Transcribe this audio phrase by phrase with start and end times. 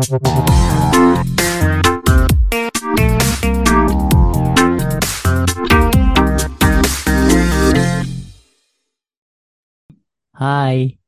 [0.00, 0.08] 嗨，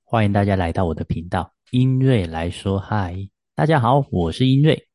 [0.04, 3.16] 欢迎大家来到我的频道，英瑞来说嗨。
[3.54, 4.86] 大家好，我是英瑞。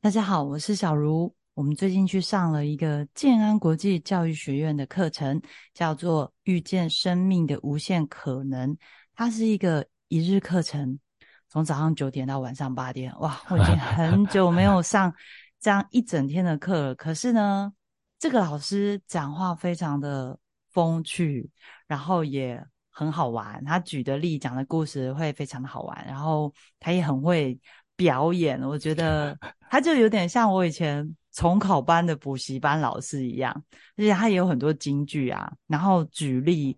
[0.00, 1.34] 大家好，我是小茹。
[1.52, 5.42] 我们最近去上了一个建安国际教育学院的课程，
[5.74, 8.74] 叫做《遇见生命的无限可能》。
[9.14, 10.98] 它是一个一日课程，
[11.54, 13.10] 从早上九点到晚上八点。
[13.20, 15.14] 哇，我已经很久没有上
[15.60, 16.94] 这样一整天的课了。
[16.96, 17.72] 可是呢，
[18.18, 20.36] 这个老师讲话非常的
[20.72, 21.48] 风趣，
[21.86, 23.64] 然后也很好玩。
[23.64, 27.58] 他举的例、讲的故事会非常的好玩，然后他也很会。
[27.96, 29.38] 表演，我觉得
[29.70, 33.54] 他就有点像我以前重考班的补习班老师一样，
[33.96, 36.76] 而且他也有很多金句啊，然后举例，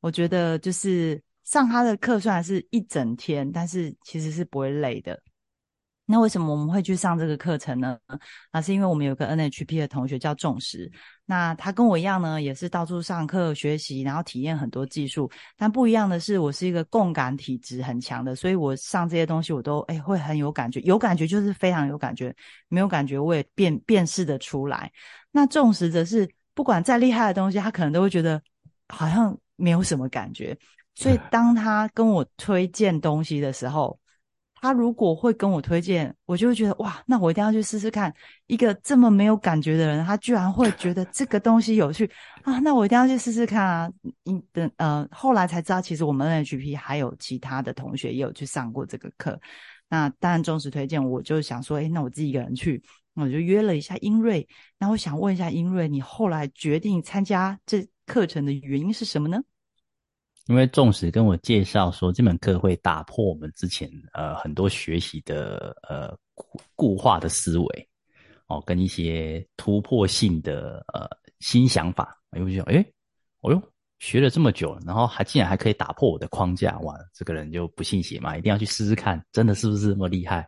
[0.00, 5.20] 我觉得就是上他的课虽然是一整天，但是其实是不会累的。
[6.06, 7.98] 那为什么我们会去上这个课程呢？
[8.52, 10.90] 那是因为我们有个 NHP 的同学叫重石，
[11.24, 15.30] 那他跟我一样呢，也是到处上课学习，然后体验很多技术。
[15.56, 22.36] 但不一样的是，我是一个共感体质很强的，所以我上这些东西我都哎会很有感觉，有感觉就是非常有感觉，
[22.68, 24.92] 没有感觉我也辨辨识的出来。
[25.30, 28.42] 那重石则是不管再厉害的东西，他可能都会觉得
[28.88, 30.54] 好像没有什么感觉，
[30.94, 33.98] 所以当他跟我推荐东西的时候。
[34.60, 38.10] 他如果会跟我推荐，我就会觉得哇，那我一定要去试试看。
[38.46, 42.10] 一个这么没有感觉的人，他居然会觉得这个东西有趣
[42.44, 43.92] 啊，那我一定要去试试看啊！
[44.24, 49.38] 嗯，等呃，后来才知道，其实我们 NHP 还有其他的同学也有去上过这个课。
[49.90, 52.82] 那当然，忠实推荐，我就想说，哎，那我自己一个人去，
[53.16, 54.48] 我就约了一下英瑞。
[54.78, 59.42] 那我想问一下英瑞，你后来决定参加这课程的原因是什么呢？
[60.46, 66.14] 因为纵使跟我介绍说这门课会打破我们之前呃很多学习的呃
[66.74, 67.88] 固化的思维
[68.46, 71.08] 哦，跟一些突破性的呃
[71.40, 72.84] 新想法，哎，我就想哎，
[73.40, 73.62] 哦哟，
[74.00, 80.46] 学了这么久，然后还竟然还可以打破我的框架，哇，这个人就不信邪嘛，一定要去试试看，真的是不是这么厉害？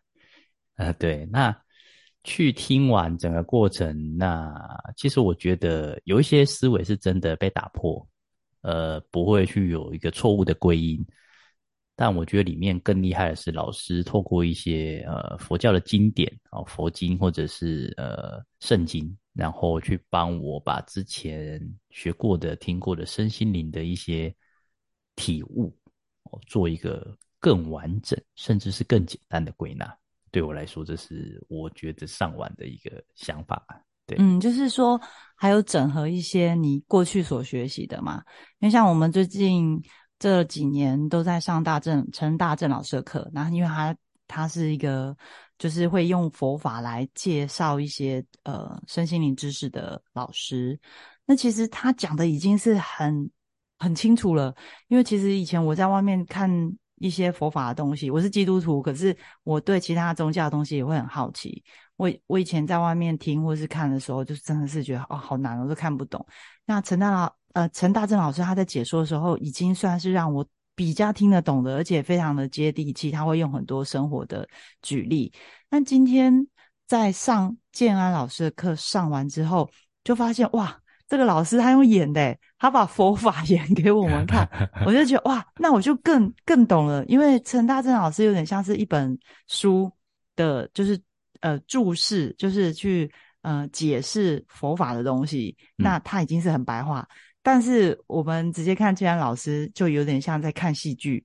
[0.77, 1.57] 呃，对，那
[2.23, 4.55] 去听完整个过程，那
[4.95, 8.07] 其实我觉得有一些思维是真的被打破。
[8.67, 11.07] 呃，不会去有一个错误的归因，
[11.95, 24.35] 但我觉得里面更厉害的是老师透过一些呃佛教的经典啊，佛经或者是呃圣经，然后去帮我把之前学过的、听过的身心灵的一些
[25.15, 25.73] 体悟，
[26.25, 29.97] 哦，做一个更完整，甚至是更简单的归纳。
[30.33, 33.65] 对我来说，这是我觉得上完的一个想法。
[34.19, 35.01] 嗯，就是说
[35.35, 38.23] 还有整合一些你过去所学习的嘛，
[38.61, 39.83] 因为像我们最近
[40.19, 43.97] 这几年都在上大正陈大正老师的课，然后因为他
[44.29, 45.17] 他是一个
[45.59, 50.79] 就是会用佛法来介绍一些呃身心灵知识的老师，
[51.25, 53.31] 那其实他讲的已经是很
[53.79, 54.55] 很清楚了，
[54.89, 56.49] 因为其实以前我在外面看
[56.99, 61.63] 一些佛法的东西，我是基督徒，可是我对其他宗教的东西也会很好奇。
[61.97, 66.25] 我我以前在外面听或是看的时候，就是真的是觉得哦，好难，我都看不懂。
[66.65, 73.11] 那陈大老呃陈大正老师他在解说的时候，已经算是让我比较听得懂的，而且非常的接地气。
[73.11, 74.47] 他会用很多生活的
[74.83, 75.33] 举例。
[75.71, 76.47] 那今天
[76.87, 79.71] 在上建安老师的课上完之后，
[80.05, 84.49] 就发现哇，这个老师他用演的，他把佛法 演给我们看，
[84.85, 87.05] 我就觉得哇，那我就更更懂了。
[87.07, 89.91] 因为陈大正老师有点像是一本书
[90.35, 91.01] 的，就是。
[91.43, 93.13] 呃，注释就是去
[93.43, 97.07] 呃解释佛法的东西，那他已经是很白话。
[97.43, 101.23] 但是我们直接看既然老师，就有点像在看戏剧，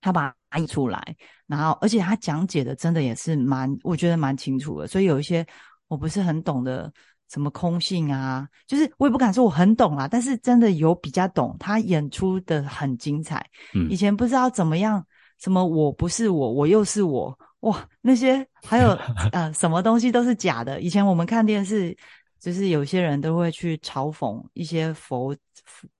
[0.00, 4.88] 他把它译出来，然后而且他讲解的真的也是蛮，我觉得蛮清楚的。
[4.88, 5.46] 所以有一些
[5.86, 6.90] 我不是很懂的，
[7.28, 11.56] 什么空性啊，就是我也不敢说我很懂啦，但是真的有比较懂。
[11.58, 13.44] 他演出的很精彩，
[13.90, 15.04] 以前不知道怎么样，
[15.38, 17.36] 什么我不是我，我又是我。
[17.60, 18.90] 哇，那些还有
[19.32, 20.80] 呃，什么东西都是假的。
[20.80, 21.96] 以前我们看电视，
[22.38, 25.34] 就是有些人都会去嘲讽一些佛，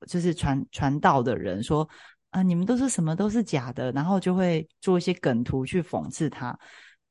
[0.06, 1.88] 就是传传道的人，说
[2.30, 6.56] 啊，你们都是什么都是假的，然后就会做一些梗图去讽刺他。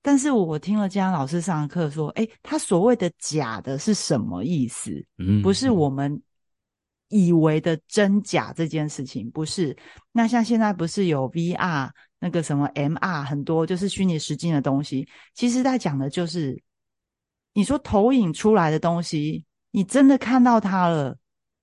[0.06, 5.04] 但是我听了江老师上课说，哎，他所谓的假的是什么意思？
[5.18, 6.22] 嗯，不是我们
[7.08, 9.76] 以为的真假这件事情，不是。
[10.12, 11.90] 那像现在不是有 VR？
[12.20, 16.62] 那个什么 MR 很多就是虚拟实境的东西，其实在讲的就是，
[17.54, 21.18] 你说投影出来的东西，你真的看到它了，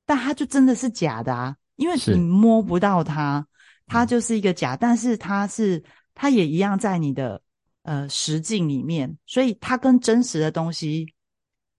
[0.04, 3.46] 但它就真的是假的啊，因为你摸不到它，
[3.86, 5.80] 它就是一个假，但是它是
[6.12, 7.40] 它也一样在你的
[7.82, 11.12] 呃实境里面，所以它跟真实的东西，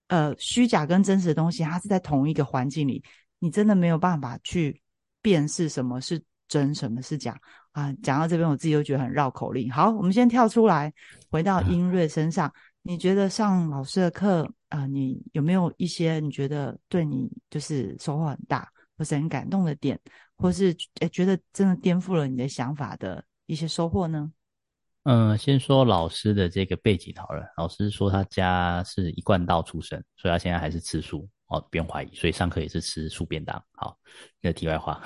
[0.08, 3.04] 呃虚假跟真实的东西，它是在同一个环境里，
[3.40, 4.82] 你真的没有办法去
[5.22, 7.40] 辨识什么是真，什么是假
[7.72, 7.94] 啊。
[8.04, 9.72] 讲到这边，我自己都觉得很绕口令。
[9.72, 10.94] 好，我们先跳出来，
[11.30, 20.00] 回到英瑞身上，你觉得上老师的课啊，你有没有一些你觉得对你就是收获很大，或是很感动的点，
[20.36, 24.32] 或是诶觉得真的颠覆了你的想法的一些收获呢？
[25.04, 27.44] 嗯，先说老师的这个背景好了。
[27.58, 32.16] 老师说他家是一贯道出身，所以他现在还是吃素哦，不用怀疑。
[32.16, 33.62] 所以上课也是吃素便当。
[33.74, 33.98] 好，
[34.40, 35.04] 那题外话。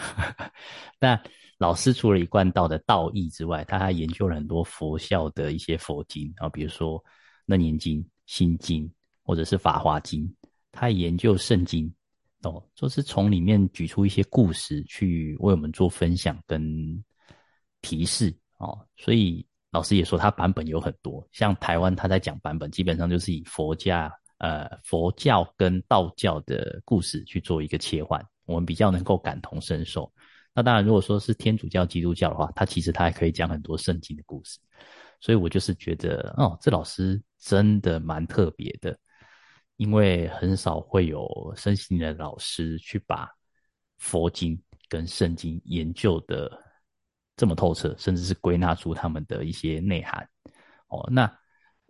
[1.01, 1.19] 那
[1.57, 6.99] 老师除了一贯道的道义之外，他还研究了很多佛教的一些佛经啊，比如说
[7.47, 8.87] 《楞严经》《心经》
[9.23, 10.23] 或者是《法华经》，
[10.71, 11.91] 他研究圣经
[12.43, 17.03] 哦，就是从里面举出一些故事去为我们做分享跟
[17.81, 19.43] 提示哦，所以。
[19.71, 30.11] 老师也说，他版本有很多，像台湾他在讲版本，基本上就是以佛家、呃佛教跟道教的故事去做一个切换，我们比较能够感同身受。
[30.53, 34.57] 那当然，如果说是天主教、基督教的话，他其实他还可以讲很多圣经的故事。
[35.19, 38.97] 所以我就是觉得，哦，这老师真的蛮特别的，
[39.75, 43.29] 因为很少会有身心的老师去把
[43.97, 46.49] 佛经跟圣经研究的。
[47.37, 50.27] 这么透彻，甚至是归纳出他们的一些内涵
[50.89, 51.07] 哦。
[51.09, 51.31] 那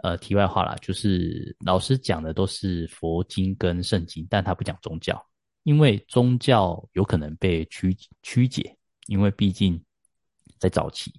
[0.04, 5.20] 呃，题外话啦，就是老师讲的都是佛经跟圣经，但他不讲宗教，
[5.64, 8.78] 因为宗教有可能被曲曲解，
[9.08, 9.84] 因为毕竟
[10.60, 11.12] 在早期，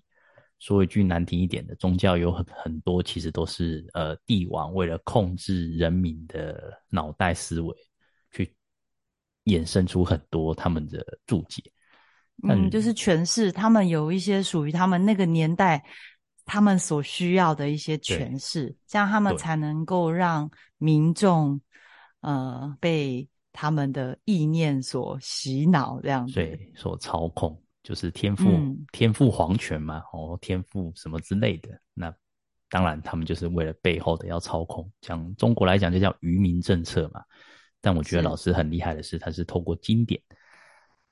[0.60, 7.74] 说一句难听一点的，宗教有很很多其实都是呃帝王为了控制人民的脑袋思维，
[8.30, 8.54] 去
[9.46, 11.62] 衍生出很多他们的注解。
[12.46, 15.82] 嗯，就是诠释他们有一些属于他们那个年代
[16.44, 21.60] 他们所需要的一些诠释，这样他们才能够让民众
[22.20, 26.34] 呃被他们的意念所洗脑，这样子。
[26.34, 28.46] 对，所操控，就是天赋
[28.92, 31.70] 天赋皇权嘛，哦，天赋什么之类的。
[31.92, 32.14] 那
[32.70, 34.88] 当然，他们就是为了背后的要操控。
[35.00, 37.20] 讲中国来讲，就叫愚民政策嘛。
[37.80, 40.20] 但我觉得老师很厉害的是，他是透过经典。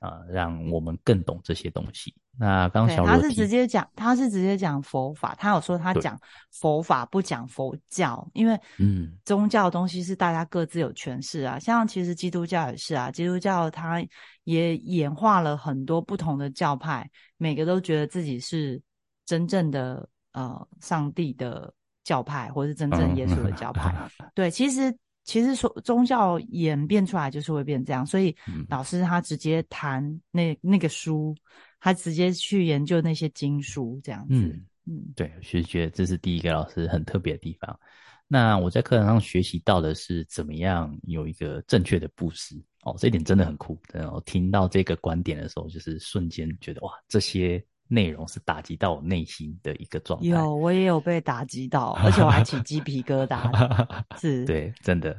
[0.06, 2.14] 啊，让我们更懂这些东西。
[2.38, 5.35] 那刚小他是直接讲，他是直接讲佛法。
[5.38, 6.19] 他有说他讲
[6.53, 11.58] 佛法不讲佛教，因为嗯，宗教东西是大家各自有诠释啊。
[11.58, 14.05] 像其实基督教也是啊，基督教它
[14.44, 18.81] 也演化了很多不同的教派，每个都觉得自己是
[19.25, 21.73] 真正的呃上帝的
[22.05, 23.94] 教派，或是真正耶稣的教派。
[24.35, 24.94] 对，其实。
[25.26, 28.34] 其实说宗教演变出来就是会变这样，所以
[28.70, 31.37] 老师他直接谈那那个书，
[31.81, 34.34] 他直接去研究那些经书这样子。
[34.34, 37.78] 嗯嗯，对，其实觉得这是第一个老师很特别的地方。
[38.28, 43.78] 那我在课堂上学习到的是怎么样有一个正确的布施哦，这一点真的很酷。
[43.93, 47.62] 然后听到这个观点的时候，就是瞬间觉得哇，这些。
[47.88, 50.27] 内容是打击到我内心的一个状态。
[50.27, 53.49] 有，我也有被打击到，而且我还起鸡皮疙瘩。
[54.19, 55.17] 是，对，真的。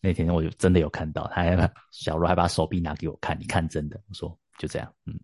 [0.00, 4.00] 那天我就真的有看到，他还小罗还把手臂拿给我看，你看真的。
[4.08, 5.18] 我说就这样，嗯，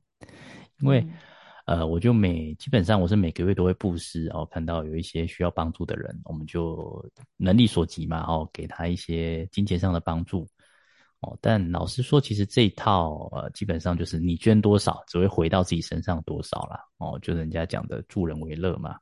[0.81, 1.07] 因为
[1.67, 7.05] 呃，我就每基本上我是每个月都会布施，然后看到有一些需要帮助的人，我们就
[7.37, 10.47] 能力所及嘛，然后给他一些金钱上的帮助。
[11.21, 16.85] 哦，但老实说，其实这一套呃，基本上就是你捐多少，只会回到自己身上多少啦。
[16.99, 18.99] 哦，就人家讲的助人为乐嘛。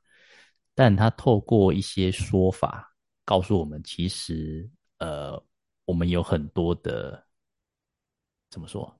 [0.73, 2.89] 但他透过一些说法
[3.23, 5.41] 告诉我们，其实呃，
[5.85, 7.21] 我们有很多的
[8.49, 8.93] 怎么说，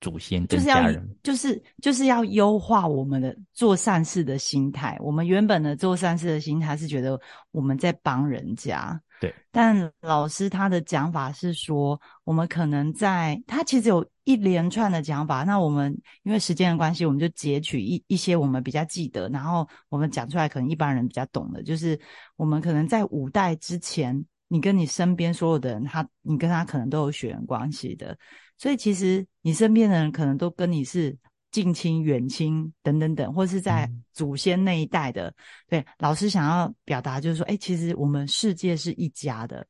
[0.00, 4.96] 祖先跟家人，就是就是要优化我们的做善事的心态。
[5.00, 9.00] 我们原本的做善事的心态是觉得我们在帮人家。
[9.20, 15.42] 对，但老师他的讲法是说，我们可能在他其实有一连串的讲法。
[15.42, 22.00] 那我们因为时间的关系，我们就截取一一些我们比较记得，然后我们讲出来，可能一般人比较懂的，就是
[22.36, 28.16] 我们可能在五代之前，你跟你身边所有的人，他你跟他可能都有血缘关系的，
[28.60, 31.18] 所以其实你身边的人可能都跟你是。
[31.52, 35.34] 近亲、远亲等等等，或是在祖先那一代的，
[35.66, 39.66] 对老师想要表达就是说，哎，其实我们世界是一家的，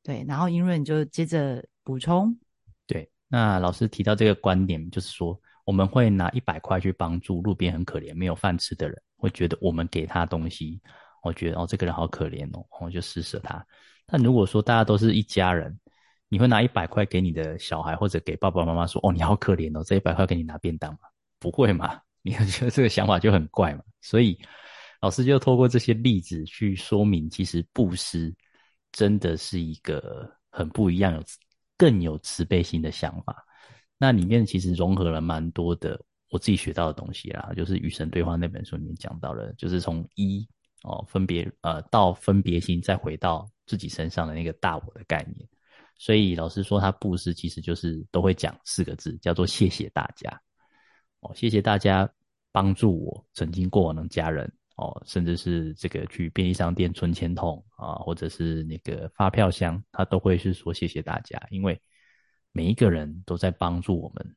[0.00, 0.24] 对。
[0.28, 2.32] 然后英润就接着补充，
[2.86, 3.10] 对。
[3.26, 10.80] 那老师提到这个观点，就是说我们会拿一百块去帮助路边很可怜、没有饭吃的人，会觉得我们给他东西，
[11.24, 13.66] 我觉得哦，这个人好可怜哦，我就施舍他。
[14.06, 15.76] 但如果说大家都是一家人，
[16.34, 20.98] 你会拿一百块给你的小孩，或者给爸爸妈妈说，哦，你好可怜哦，这一百块给你拿便当吗？
[21.38, 22.00] 不会嘛？
[22.22, 23.84] 你觉得这个想法就很怪嘛？
[24.00, 24.36] 所以
[25.00, 28.34] 老师就透过这些例子去说明，其实布施
[28.90, 31.22] 真的是一个很不一样、有
[31.78, 33.46] 更有慈悲心的想法。
[33.96, 40.44] 那里面其实融合了蛮多的我自己学到的东西啦，就是《与神对话》那本书里面讲到了，就是从一
[40.82, 45.48] 哦分别呃到分别心，再回到自己身上的那个大我的概念。
[45.96, 50.40] 所以老师说他布施其实就是都会讲四个字，叫做谢谢大家
[51.20, 52.08] 哦，谢谢大家
[52.52, 61.80] 帮助我曾经过往的家人哦，甚至是这个去便利商店存钱筒啊，或者是那个发票箱，他都会是说谢谢大家，因为。
[62.56, 64.36] 每一个人都在帮助我们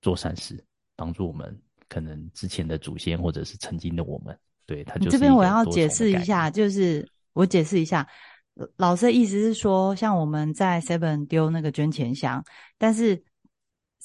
[0.00, 0.64] 做善事，
[0.96, 1.54] 帮助我们
[1.90, 4.34] 可能之前的祖先或者是曾经的我们。
[4.64, 8.08] 对他，这边我要解释一下，就是我解释一下，
[8.76, 12.44] 老师的意思是说，像我们在 Seven 丢那个捐钱箱，
[12.78, 13.22] 但是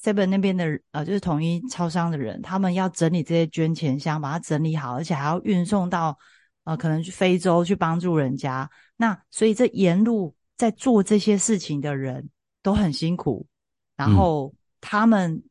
[0.02, 6.18] Seven 那边的呃，就是统一超商的人，他们要整理这些捐钱箱，把它整理好，而且还要运送到
[6.64, 8.70] 呃，可能去非洲去帮助人家。
[8.98, 12.30] 那所以这沿路在做这些事情的人。
[12.62, 13.48] 都很辛苦，
[13.96, 15.42] 然后他们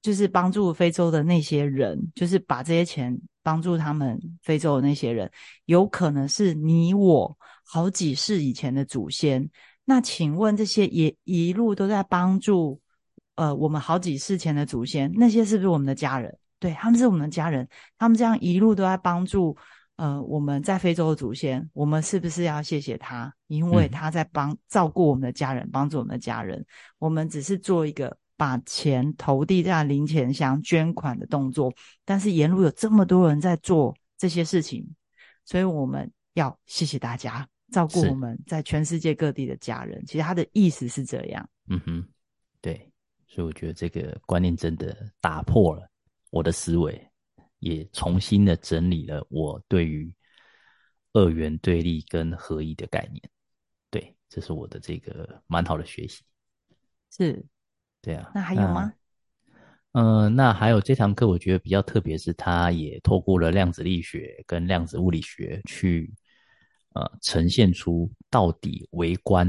[0.00, 5.28] 就是帮助非洲的那些人，就是把这些钱帮助他们非洲的那些人，
[5.64, 7.36] 有可能是你我
[7.66, 9.50] 好几世以前的祖先。
[9.84, 12.80] 那请问这些也一路都在帮助
[13.34, 16.38] 呃我们好几世前的祖先，那些是不是我们的家人？
[16.58, 17.68] 对他们是我们的家人，
[17.98, 19.56] 他们这样一路都在帮助。
[19.96, 23.32] 呃，我们在非洲的祖先，我们是不是要谢谢他？
[23.46, 26.62] 因为他在帮照顾我们的家人，帮助我们的家人。
[26.98, 31.72] 我们只是做一个把钱投递在零钱箱捐款的动作，
[32.04, 34.86] 但是沿路有这么多人在做这些事情，
[35.46, 40.04] 所以我们要谢谢大家照顾我们在全世界各地的家人。
[40.06, 41.48] 其实他的意思是这样。
[41.68, 42.08] 嗯哼，
[42.60, 42.90] 对，
[43.26, 45.88] 所以我觉得这个观念真的打破了
[46.30, 47.00] 我的思维。
[47.58, 50.14] 也重新的整理了我对于
[51.14, 53.30] 二元对立跟合一的概念，
[53.90, 56.22] 对，这是我的这个蛮好的学习。
[57.10, 57.42] 是，
[58.02, 58.30] 对啊。
[58.34, 58.92] 那还有吗？
[59.92, 66.12] 嗯，那还有这堂课，我觉得比较特别，是它也透过了量子力学跟量子物理学去
[66.96, 69.46] 呃呈现出到底为观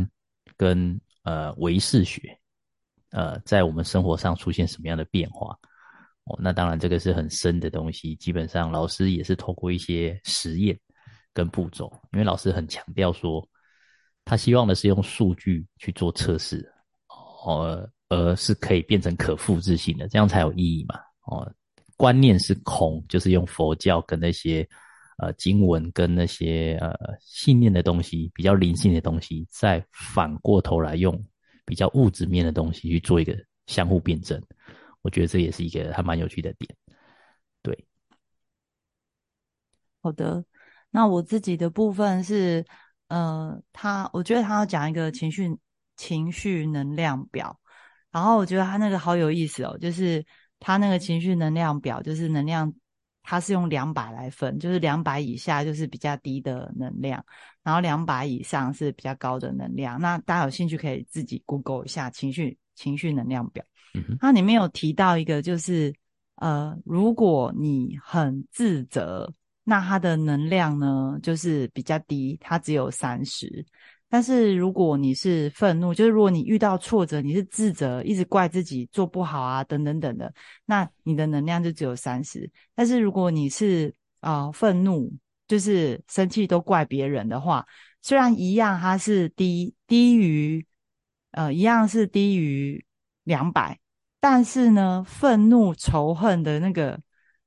[0.57, 2.37] 跟呃唯视学
[3.11, 5.57] 呃在我们生活上出现什么样的变化。
[6.29, 8.13] 哦，那当然，这个是很深的东西。
[8.17, 10.77] 基本上，老师也是透过一些实验
[11.33, 13.41] 跟步骤，因为老师很强调说，
[14.25, 16.69] 他希望的是用数据去做测试，
[17.45, 20.99] 哦，而是可以变成可复制性的，这样才有意义嘛。
[21.27, 21.49] 哦，
[21.95, 24.67] 观念是空，就是用佛教跟那些
[25.17, 31.23] 呃经文跟那些呃信念的东西，比较灵性的东西，再反过头来用
[31.65, 34.41] 比较物质面的东西去做一个相互辩证。
[35.01, 36.75] 我觉得这也是一个还蛮有趣的点，
[37.61, 37.85] 对。
[40.01, 40.45] 好的，
[40.89, 42.65] 那我自己的部分是，
[43.09, 45.49] 呃，他我觉得他要讲一个情绪
[45.97, 47.59] 情绪能量表，
[48.11, 50.25] 然后我觉得他那个好有意思哦，就是
[50.59, 52.73] 他那个情绪能量表，就是能量，
[53.29, 57.21] 它是用两百来分，就是两百以下就是比较低的能量，
[57.61, 59.99] 然后两百以上是比较高的能量。
[59.99, 63.65] 那大家有兴趣可以自己 Google 一下情绪情绪能量表。
[64.21, 65.93] 它里面有提到一个，就是
[66.35, 69.29] 呃，如果你很自责，
[69.65, 73.65] 那它的能量呢就是比较低，它只有三十。
[74.09, 80.33] 但是如果你是愤怒，就是如果你遇到挫折，你是自责，一直怪自己做不好啊，等等等的，
[80.65, 82.49] 那你的能量就只有三十。
[82.73, 85.11] 但是如果你是啊愤怒，
[85.47, 87.65] 就是生气都怪别人的话，
[88.01, 90.65] 虽然一样，它是低低于
[91.31, 92.85] 呃一样是低于
[93.23, 93.77] 两百。
[94.19, 96.99] 但是呢，愤怒、仇恨的那个，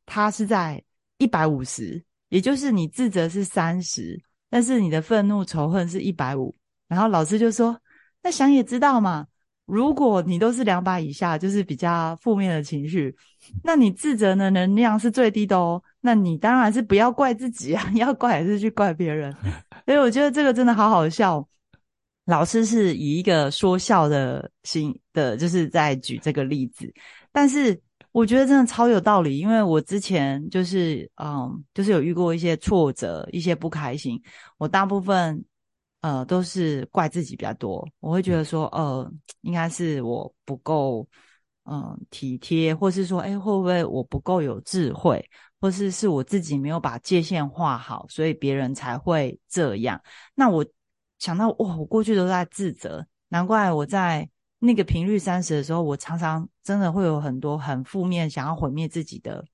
[0.06, 0.82] 它是在
[1.18, 6.54] 一百五十，也就是你自责是三十，但是你的愤怒、仇恨是一百五。
[6.88, 7.80] 然后老师就说
[8.22, 9.26] ：“那想也知道嘛，
[9.64, 13.16] 如果你都是两百以下，就是比较负面的情绪，
[13.62, 15.82] 那你自责的能量是最低的哦。
[16.00, 19.32] 那你当然是不要怪自己啊， 要怪还是去怪别人。
[19.86, 21.46] 所以我觉得这个真的好好笑。”
[22.26, 26.92] 老师是以一个说笑的心的，就是在举这个例子，
[27.32, 27.80] 但是
[28.12, 34.20] 我觉得真的超有道理，因为我之前就是嗯，就是有遇过一些挫折、一些不开心，
[34.58, 35.44] 我大部分
[36.00, 39.10] 呃都是怪自己比较多，我会觉得说，呃，
[39.42, 41.06] 应该是我不够
[41.64, 45.24] 嗯体贴，或是说，哎，会不会我不够有智慧，
[45.60, 50.00] 或是是我自己没有把界限画好，所以别人才会这样。
[50.34, 50.64] 那我。
[51.20, 54.26] 想到哇，我过去都在自责，难怪我在
[54.58, 59.44] 那个频率三十的时候，我常常真的会有很多很负面、想要毁灭自己的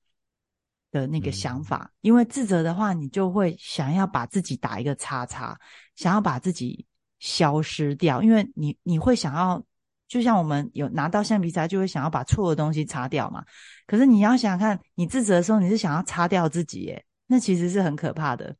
[0.90, 5.58] 的那个想法，因为自责的话，你就会想要把自己打一个叉叉，
[5.94, 6.85] 想要把自己
[7.18, 9.64] 消失掉，因为你你会想要，
[10.06, 13.42] 就像我们有拿到橡皮擦，就会想要把错的东西擦掉嘛。
[13.87, 18.54] 可是你要想想看，你自责的时候，你是想要擦掉自己，耶，那其实是很可怕的。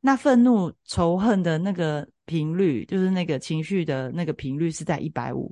[0.00, 5.50] 那愤怒、仇恨的那个频率，就是那个情绪的那个频率是在一百五，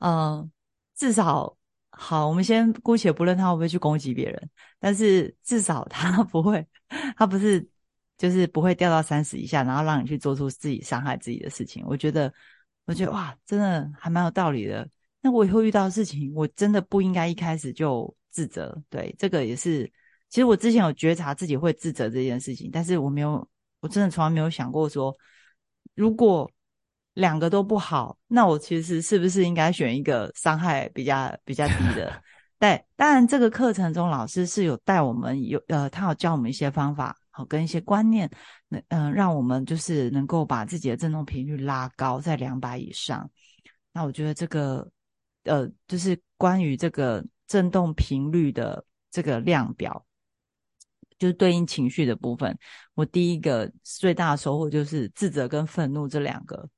[0.00, 0.50] 嗯，
[0.96, 1.56] 至少。
[1.98, 6.66] 好，我们先姑且不论他会不会去攻击别人，但是至少他不会，
[7.16, 7.66] 他不是
[8.18, 11.82] 就是不会掉到三十以下，然后让你去做出自己伤害自己的事情。
[11.86, 12.30] 我觉得，
[12.84, 14.86] 我觉得哇，真的还蛮有道理的。
[15.22, 18.78] 那我以后遇到的事情，我真的不应该一开始就自责。
[18.90, 19.90] 对，这个也是，
[20.28, 23.48] 其实我之前有觉察自己会自责这件事情，但是我没有，
[23.80, 25.16] 我真的从来没有想过说，
[25.94, 26.50] 如果。
[27.16, 32.22] 两个都不好，那我其实是不是应该选一个伤害比较比较低的？
[32.60, 38.30] 对，当然这个课程中老师是有带我们有呃，他有教我们一些方法，好跟一些观念，
[38.68, 43.30] 那嗯，让我们就是能够把自己的振动频率拉高在两百以上。
[43.92, 44.86] 那我觉得这个
[45.44, 50.04] 呃，就是关于这个振动频率的这个量表，
[51.18, 52.58] 就是对应情绪的部分，
[52.94, 56.68] 我第一个最大的收获就是自责跟愤怒这两个。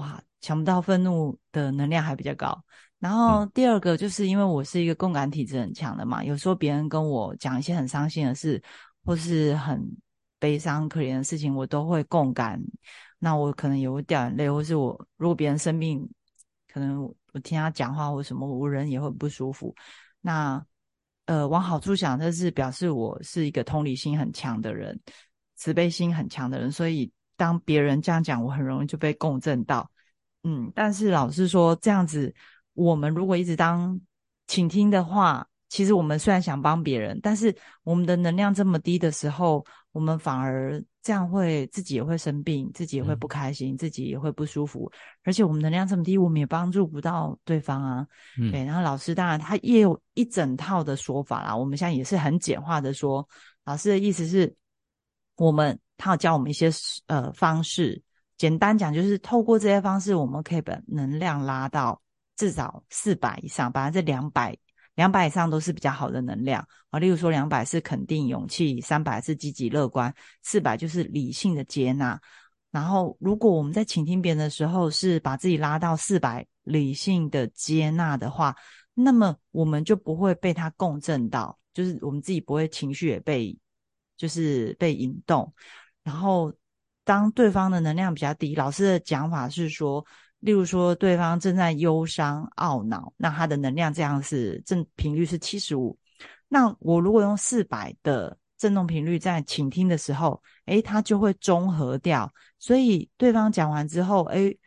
[0.00, 2.58] 哇，想不到愤怒的能量还比较高。
[2.98, 8.62] 然后第二个就是因为我是一个共感体质很强的嘛，有时候别人跟我讲一些很伤心的事，
[9.04, 9.86] 或是很
[10.38, 12.58] 悲伤可怜的事情，我都会共感。
[13.18, 16.08] 那我可能也会掉眼泪，或是我如果别人生病，
[16.66, 19.74] 可能我听他讲话或什么，我人也会不舒服。
[20.22, 20.64] 那
[21.26, 24.98] 呃，往好处想，这是表示我是一个同理心很强的人，
[25.56, 27.12] 慈悲心很强的人，所以。
[27.40, 29.90] 当别人这样讲，我很容易就被共振到，
[30.42, 32.34] 嗯，但是老师说这样子，
[32.74, 33.98] 我们如果一直当
[34.46, 44.92] 倾听的话，其实我们虽然想帮别人，但是我们的能量这么低的时候，我们反而这样会自己也会生病，自己也会不开心，自己也会不舒服，
[45.24, 48.06] 而且我们能量这么低，我们也帮助不到对方啊。
[48.52, 53.26] 对，然后老师当然他也有一整套的说法啦，我们现在也是很简化的说，
[53.64, 54.54] 老师的意思是，
[55.40, 55.78] 我们。
[56.02, 56.70] 他要教我们一些
[57.08, 58.02] 呃方式，
[58.38, 62.00] 简单讲就是透过这些方式，我们可以把能量拉到
[62.38, 64.56] 至少四百以上，把这两百
[64.94, 66.98] 两百以上都是比较好的能量啊。
[66.98, 70.10] 例如说，两百是肯定勇气，三百是积极乐观，
[70.42, 72.18] 四百就是理性的接纳。
[72.70, 78.56] 然后，如果我们在倾听别人的时候是把自己拉到四百理性的接纳的话，
[78.94, 83.54] 那么我们就不会被他共振到，就是我们自己不会情绪也被
[84.20, 85.50] 就是被引动。
[86.02, 86.52] 然后，
[87.04, 90.04] 当对方的能量比较低，老师的讲法是说，
[90.40, 95.98] 例如说对方正在忧伤、懊恼，那他的能量这样是正频率是七十五。
[96.48, 102.30] 那我如果用四百的振动频率在倾听的时候，诶，它就会中和掉。
[102.58, 104.58] 所以对方讲完之后，诶，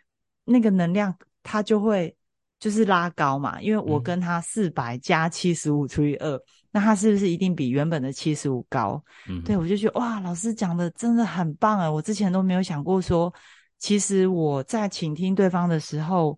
[0.45, 2.15] 那个能量它就会
[2.59, 6.39] 就是拉高嘛，因为我跟他四百加七十五除以二。
[6.75, 9.01] 那他是不是一定比原本的七十五高？
[9.29, 11.89] 嗯，对我就觉得哇，老师讲的真的很棒啊！
[11.89, 13.31] 我之前都没有想过说，
[13.77, 16.35] 其实我在倾听对方的时候，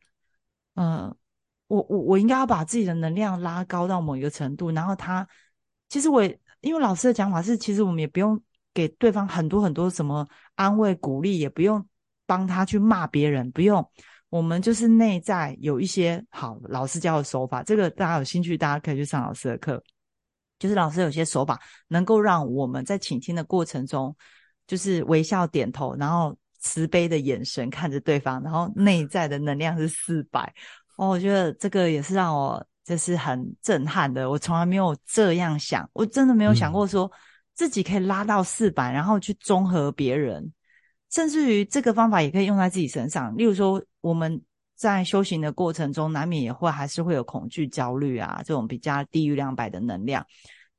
[0.76, 1.16] 嗯，
[1.68, 5.26] 我我我应该要把自己的能量拉高到某一个程度，然后他
[5.88, 6.22] 其实我
[6.60, 8.38] 因为老师的讲法是，其实我们也不用
[8.74, 11.88] 给对方很多很多什么安慰鼓励，也不用
[12.26, 13.90] 帮他去骂别人，不用，
[14.28, 19.82] 我们就是内在有一些好老师教的手法，这个大家有兴趣，大家可以去上老师的课。
[20.58, 24.16] 就是老师有些手法，能够让我们在倾听的过程中，
[24.68, 30.54] 就是微笑点头，然后慈悲的眼神看着对方，然后内在的能量是四百
[30.98, 31.10] 哦。
[31.10, 37.12] 我觉得这个也是让我就是很震撼的，我从来没有这样想，我真的没有想过说
[37.54, 40.54] 自己可以拉到四百，然后去综合别人，
[41.12, 43.36] 甚至于这个方法也可以用在自己身上。
[43.36, 44.42] 例如说我们。
[44.76, 50.26] 在修行的过程中，难免也会还是会有恐惧、焦虑啊，这种比较低于两百的能量。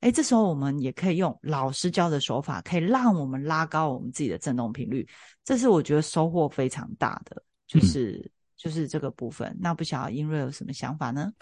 [0.01, 5.09] 哎，这时候我们也可以用老师教的手法，可以让我们拉高我们自己的振动频率。
[5.43, 9.57] 这是我觉得收获非常大的，就是就是这个部分。
[9.59, 11.33] 那不晓得英瑞有什么想法呢？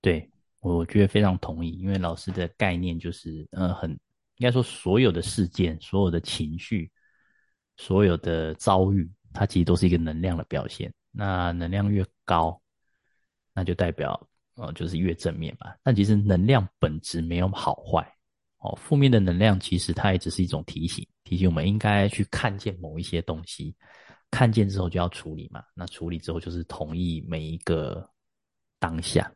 [0.00, 3.90] 对，我觉得非常同意，因为老师的概念就是，呃，很
[4.38, 6.90] 应该说所有的事件、所有的情绪、
[7.76, 10.92] 所有的遭遇，它其实都是一个能量的表现。
[11.12, 12.60] 那能量越高，
[13.54, 14.18] 那就代表
[14.56, 15.72] 呃就是越正面嘛。
[15.82, 18.04] 但其实能量本质没有好坏
[18.58, 23.74] 哦，负面的能量其实它也只是一种提醒，提醒我们应该去看见某一些东西，
[24.30, 25.62] 看见之后就要处理嘛。
[25.74, 28.08] 那处理之后就是同意每一个
[28.78, 29.30] 当下。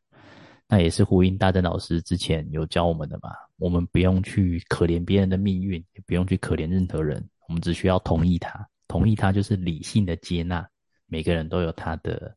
[0.68, 3.30] 那也是呼应大正老师之前有教我们的嘛。
[3.58, 10.68] 我们不用去可怜别人的命运，也不用去可怜任何人，我们只需要同意他，同意他就是理性的接纳。
[11.06, 12.36] 每个人都有他的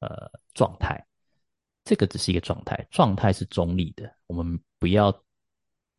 [0.00, 1.04] 呃状态，
[1.84, 4.10] 这个只是一个状态，状态是中立的。
[4.26, 5.10] 我们不要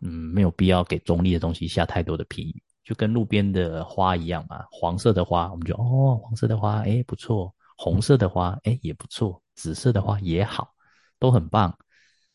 [0.02, 4.66] 嗯没有必要给中立的东西下太多的评语，就跟路边的花一样嘛。
[4.72, 10.74] 黄色的花，我们就哦黄色的花哎不错，红色的花哎也不错，紫色的花也好，
[11.20, 11.76] 都很棒。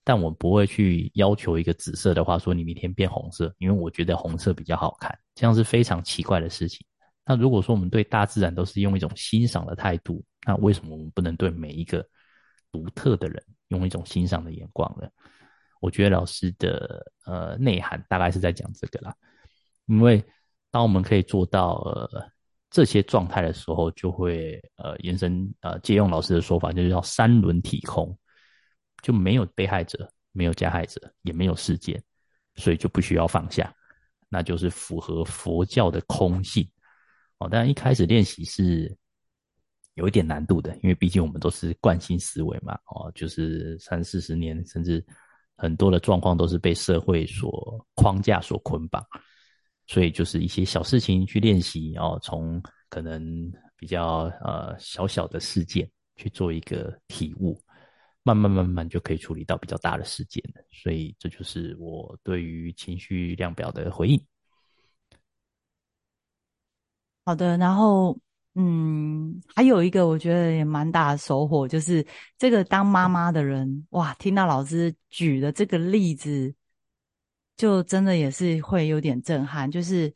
[0.05, 6.85] 但我不会去要求一个紫色的花说你明天变红色，因为我觉得红色比较好看，这样是非常奇怪的事情。
[7.25, 12.05] 那如果说我们对大自然都是用一种欣赏的态度，那为什么我们不能对每一个
[12.73, 15.09] 独特的人用一种欣赏的眼光呢？
[15.81, 19.15] 我觉得老师的呃内涵大概是在讲这个啦。
[19.87, 20.25] 因为
[20.71, 22.29] 当我们可以做到呃
[22.71, 28.17] 这些状态的时候，就会呃延伸呃借用老师的说法，就是叫三轮体空，
[29.03, 32.03] 就没有被害者，没有加害者，也没有事件，
[32.57, 33.73] 所以就不需要放下，
[34.29, 36.69] 那就是符合佛教的空性。
[37.43, 38.97] 哦，当然一开始练习是
[39.95, 42.75] 有一点难度的，因为毕竟我们都是惯性思维嘛。
[42.87, 45.05] 哦，就是三四十年，甚至
[45.57, 49.05] 很多的状况都是被社会所框架所捆绑，
[49.87, 57.61] 所以就是一些小事情去练习，哦，从可能比较呃小小的事件去做一个体悟，
[58.23, 60.63] 慢慢慢慢就可以处理到比较大的事件了。
[60.71, 64.23] 所以这就是我对于情绪量表的回应。
[67.25, 68.19] 好的，然后
[68.55, 72.05] 嗯，还有一个我觉得也蛮大的收获，就是
[72.37, 76.53] 这个当妈妈的人哇，听到老师举的这个例子，
[77.57, 79.71] 就真的也是会有点震撼。
[79.71, 80.13] 就是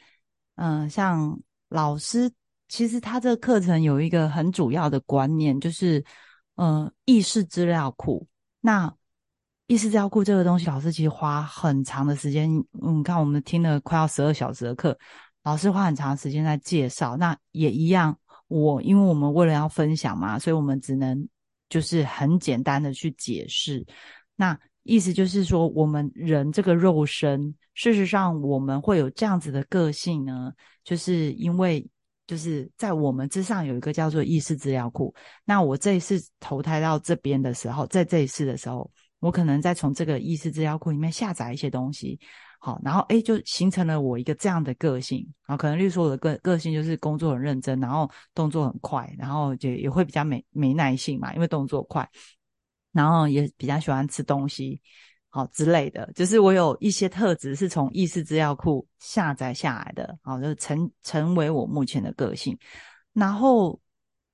[0.57, 1.39] 嗯，像
[1.69, 2.31] 老师
[2.69, 6.05] 其实他这个课程有一个很主要的观念，就是
[6.57, 8.27] 嗯，意识资料库。
[8.61, 8.93] 那
[9.69, 12.51] 意识资料库这个东西，老师其实花很长的时间，
[12.83, 14.99] 嗯，看我们听了快要十二小时的课。
[15.47, 18.19] 老师花很长时间在介绍，那也一样。
[18.49, 21.29] 我因为我们为了要分享嘛，所以我们只能
[21.69, 23.87] 就是很简单的去解释。
[24.35, 31.89] 那意思就是说，我们人这个肉身，事实上我们会有这样子的个性呢，就是因为
[32.27, 35.15] 就是在我们之上有一个叫做意识资料库。
[35.45, 42.19] 那我这一次投胎到这边的时候，在这一世的时候，我可能在从这个意识资料库里面下载一些东西。
[42.59, 45.57] 好，然后哎，就形成了我一个这样的个性啊。
[45.57, 52.09] 可能例如说我的个个性就是工作很认真，然后动作很快，然后也也会比较没没耐性嘛，因为动作快，
[52.93, 54.81] 然后也比较喜欢吃东西，
[55.29, 56.11] 好之类的。
[56.15, 62.59] 就是我有一些特质是从意识资料库下载下来的，好，就成成为我目前的个性。
[63.13, 63.79] 然后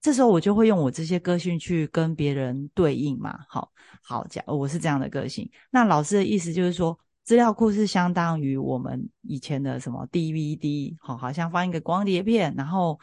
[0.01, 3.41] 这时候我就会用我这些个性去跟别人对应嘛。
[3.49, 5.51] 好好讲，我是这样的个性。
[5.71, 6.99] 那老师的意思就是说。
[7.25, 12.99] 资料库是相当于我们以前的什么 DVD，好，好像放一个光碟片，然后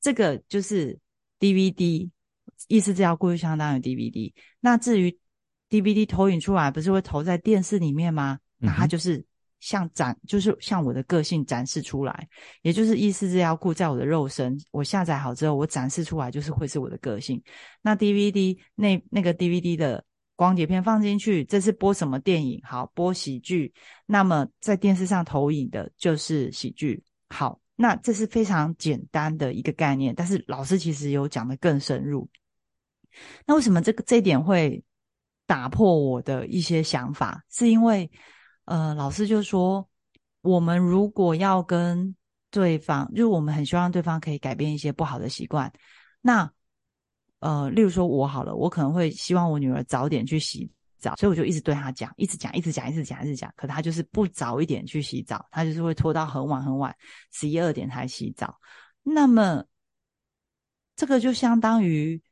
[0.00, 0.98] 这个就是
[1.40, 2.10] DVD，
[2.68, 4.32] 意思资料库就相当于 DVD。
[4.60, 5.18] 那至于
[5.70, 8.38] DVD 投影出来，不是会投在电视里面吗？
[8.58, 9.24] 那它就是
[9.58, 12.28] 像展，就是像我的个性展示出来，
[12.60, 17.42] 也就是意思资料库在我的肉身，我下载好之后，我展示出来就是会是我的个性。
[17.80, 20.04] 那 DVD 那那个 DVD 的。
[20.42, 22.60] 光碟片放进去，这是播什么电影？
[22.64, 23.72] 好，播喜剧。
[24.06, 27.00] 那么在电视上投影的就是喜剧。
[27.28, 32.28] 好，那这是非常简单的一个概念，但是老师其实有讲的更深入。
[33.46, 34.82] 那为什么这个这一点会
[35.46, 37.44] 打破我的一些想法？
[37.48, 38.10] 是因为，
[38.64, 39.88] 呃，老师就说，
[40.40, 42.16] 我们如果要跟
[42.50, 45.72] 对方，就是我们很希望对方可以改变一些不好的习惯，
[46.20, 46.50] 那。
[47.42, 53.52] 呃，例如说，我好了，我可能会希望我女儿早点去洗澡，所以我就一直对她讲，一直讲，一直讲，一直讲，一直讲。
[53.56, 56.94] 可她就是不早一点去洗澡，她就是会拖到很晚很晚，
[57.32, 58.56] 十一二点才洗澡。
[59.02, 59.64] 那么，
[60.94, 62.22] 这个就相当于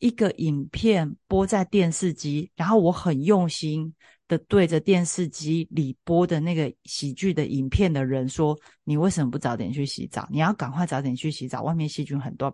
[0.00, 3.94] 一个影片播在电视机，然后我很用心
[4.26, 10.28] 的对着电视机里播的那个喜剧的影片的人说：“你为什么不早点去洗澡？
[10.32, 12.52] 你要赶快早点去洗澡，外面细菌很多。”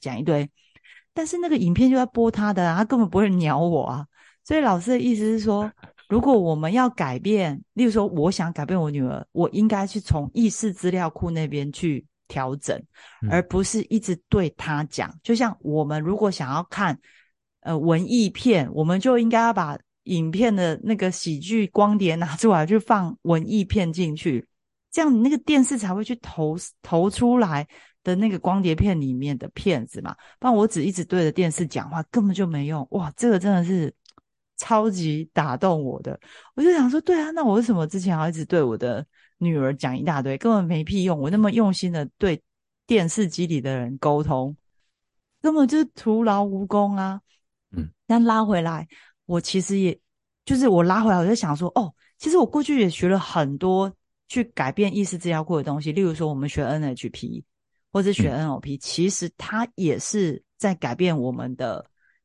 [0.00, 0.50] 讲一堆。
[1.14, 4.06] 但是那个影片就在播他的，他根本不会鸟我啊。
[4.44, 5.70] 所以老师的意思是说，
[6.08, 12.82] 如果我们要改变，例如说我想改变我女儿，我应该去从意识资料库那边去调整，
[13.30, 15.14] 而不是一直对他讲。
[15.22, 16.98] 就像我们如果想要看
[17.60, 24.44] 呃文艺片，我们就应该要把影片的那个喜剧光碟拿出来，去放文艺片进去，
[24.90, 27.68] 这样你那个电视才会去投投出来。
[28.04, 32.86] 的那个光碟片里面的片子嘛，不然我只一直对着电视讲话根本就没用。
[32.90, 33.92] 哇，这个真的是
[34.56, 36.18] 超级打动我的。
[36.54, 39.06] 我就想说，对啊，那我为什么之前要一直对我的
[39.38, 41.18] 女儿讲一大堆，根本没屁用？
[41.18, 42.42] 我那么用心的对
[42.86, 44.56] 电视机里的人沟通，
[45.40, 47.20] 根本就是徒劳无功啊。
[47.70, 48.86] 嗯，但拉回来，
[49.26, 49.98] 我其实也
[50.44, 53.92] 就是我拉回来，我就想说，哦，其实我过去也学了很多
[54.28, 57.44] 去改变意识治疗库的东西，例如说我们学 NHP
[57.92, 61.84] 或者学 NLP，其实它也是在改变我们的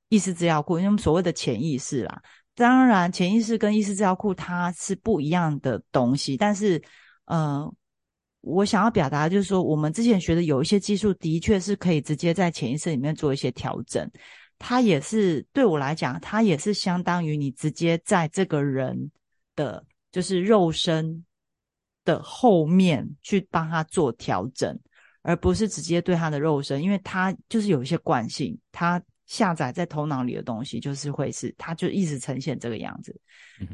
[0.09, 2.21] 意识资料库，因为我们所谓的潜意识啦。
[2.55, 6.81] 当然，潜意识跟意识资料库它是不一样的东西，但是
[7.25, 7.71] 呃，
[8.41, 14.09] 我想要表达就是说，我们之前学的有一些技术，的确是可以直接在潜意识里面做一些调整。
[14.57, 19.11] 它也是对我来讲，它也是相当于你直接在这个人
[19.55, 21.23] 的，就是肉身
[22.03, 24.79] 的后面去帮他做调整，
[25.27, 33.13] 而不是直接对他的肉身，因为他就是有一些惯性，他下载在头脑里的东西就是会是，他就一直呈现这个样子。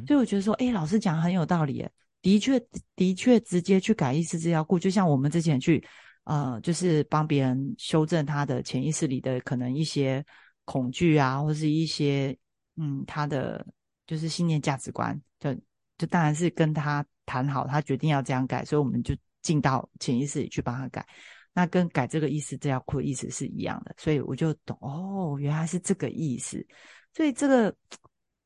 [0.08, 1.88] 所以我觉得说，哎，老师讲很有道理，
[2.22, 2.60] 的确，
[2.96, 5.82] 的确直接去改意识资料库，就像我们之前去，
[6.24, 10.26] 呃，就是帮别人修正他的潜意识里的可能一些。
[10.66, 12.34] 恐惧啊，或是一些
[12.78, 13.68] 嗯，他的
[14.08, 15.54] 就是信念价值观，就
[15.98, 21.06] 就当然是跟他谈好，他决定要这样改，所以我们就进到潜意识里去帮他改。
[21.54, 26.66] 那跟改这个意思、这条裤的意思是一样的，所以我就懂哦，原来是这个意思。
[27.14, 27.74] 所以这个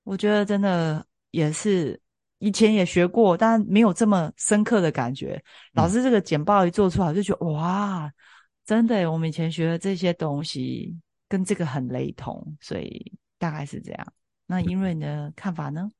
[0.04, 2.00] 我觉得真的也是
[2.40, 5.42] 以前也学过，但没有这么深刻的感觉。
[5.74, 8.12] 老师这个简报一做出来，就觉得哇，
[8.66, 11.00] 真的，我们以前学的这些东西。
[11.30, 14.14] 跟这个很雷同，所以大概是这样。
[14.46, 15.92] 那英瑞的看法呢？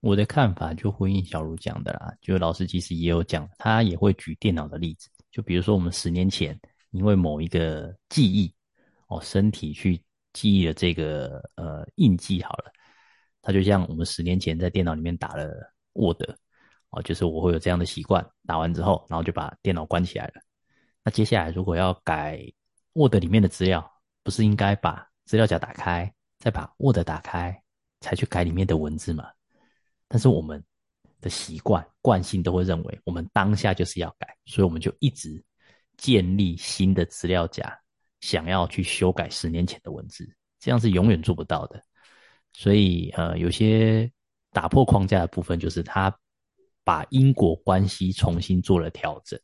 [0.00, 6.56] 我的看法就呼应小茹讲的啦，就老师其实也有讲，他也会举电脑的例子，就比如说我们十年前
[6.90, 8.54] 因为某一个记忆
[9.08, 10.00] 哦，身体去
[10.32, 12.70] 记忆了这个呃印记好了，
[13.40, 15.48] 它就像我们十年前在电脑里面打了
[15.94, 16.22] Word
[16.90, 20.34] 哦，就是我会有这样的习惯，打完之后然后就把电脑关起来了。
[21.02, 22.40] 那接下来如果要改
[22.92, 23.90] Word 里面的资料，
[24.22, 27.62] 不是应该把资料夹打开，再把 Word 打开，
[28.00, 29.30] 才去改里面的文字吗？
[30.08, 30.62] 但是我们
[31.22, 35.42] 的习惯惯性都会认为，我们当下就是要改，所以我们就一直
[35.96, 37.74] 建立新的资料夹，
[38.20, 41.82] 想要去修改十年前的文字，这样是永远做不到的。
[42.52, 44.10] 所以，呃，有些
[44.50, 46.14] 打破框架的部分，就是他
[46.84, 49.40] 把因果关系重新做了调整，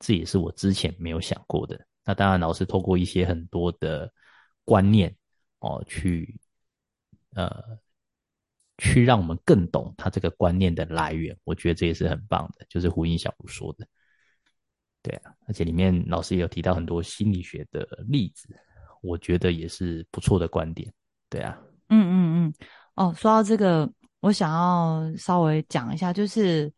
[0.00, 1.78] 这也是我之前没有想过的。
[2.04, 4.10] 那当然，老师透过一些很多的
[4.64, 5.14] 观念
[5.60, 6.40] 哦，去
[7.34, 7.78] 呃，
[8.78, 11.36] 去让我们更懂他这个观念的来源。
[11.44, 13.86] 我觉得这也是很棒的，就是胡应小茹说的。
[15.02, 18.48] 对啊，而且里面老师也有提到很多心理学的例子，
[19.02, 20.92] 我觉得也是不错的观点。
[21.28, 22.54] 对啊，嗯嗯嗯，
[22.94, 26.72] 哦，说到这个，我想要稍微讲一下，就是。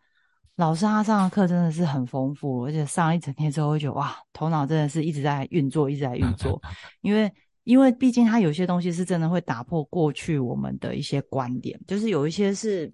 [0.56, 6.60] 老师他上的课真的是很丰富，而且上了一整天之后，会觉得哇，头脑真的是一直在运作，一直在运作。
[7.00, 7.32] 因为，
[7.70, 12.92] 因为毕竟他有些东西是真的会打破过去我们的一些观点，就是有一些是，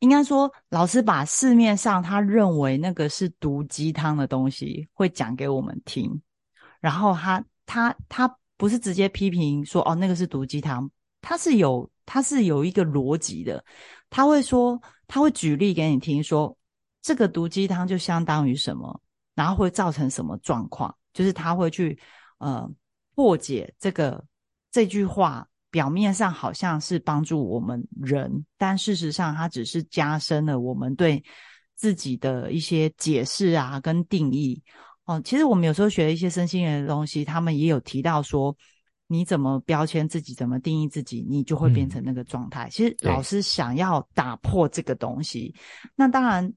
[0.00, 6.22] 应该说老师把市面上他认为那个是毒鸡汤的东西会讲给我们听，
[6.80, 13.62] 然后他他他不是直接批评说哦那个是毒鸡汤，他是有他是有一个逻辑的，
[14.08, 14.80] 他会说。
[15.08, 16.56] 他会举例给你听，说
[17.02, 18.98] 这个毒鸡汤就相当于什么，
[19.34, 21.98] 然后会造成什么状况，就是他会去
[22.38, 22.66] 呃
[23.22, 24.24] 破解这个
[24.72, 31.22] 这句话，表面上好像是帮助我们人，但事实上它只是加深了我们对
[31.76, 34.60] 自己的一些解释啊跟定义
[35.04, 35.20] 哦。
[35.24, 38.56] 其实我们有时候学一些身心灵的东西，他们也有提到说。
[39.08, 42.66] 你怎么标签自己，怎么定义自己，你就会变成那个状态。
[42.70, 45.54] 其实老师想要打破这个东西，
[45.94, 46.50] 那当然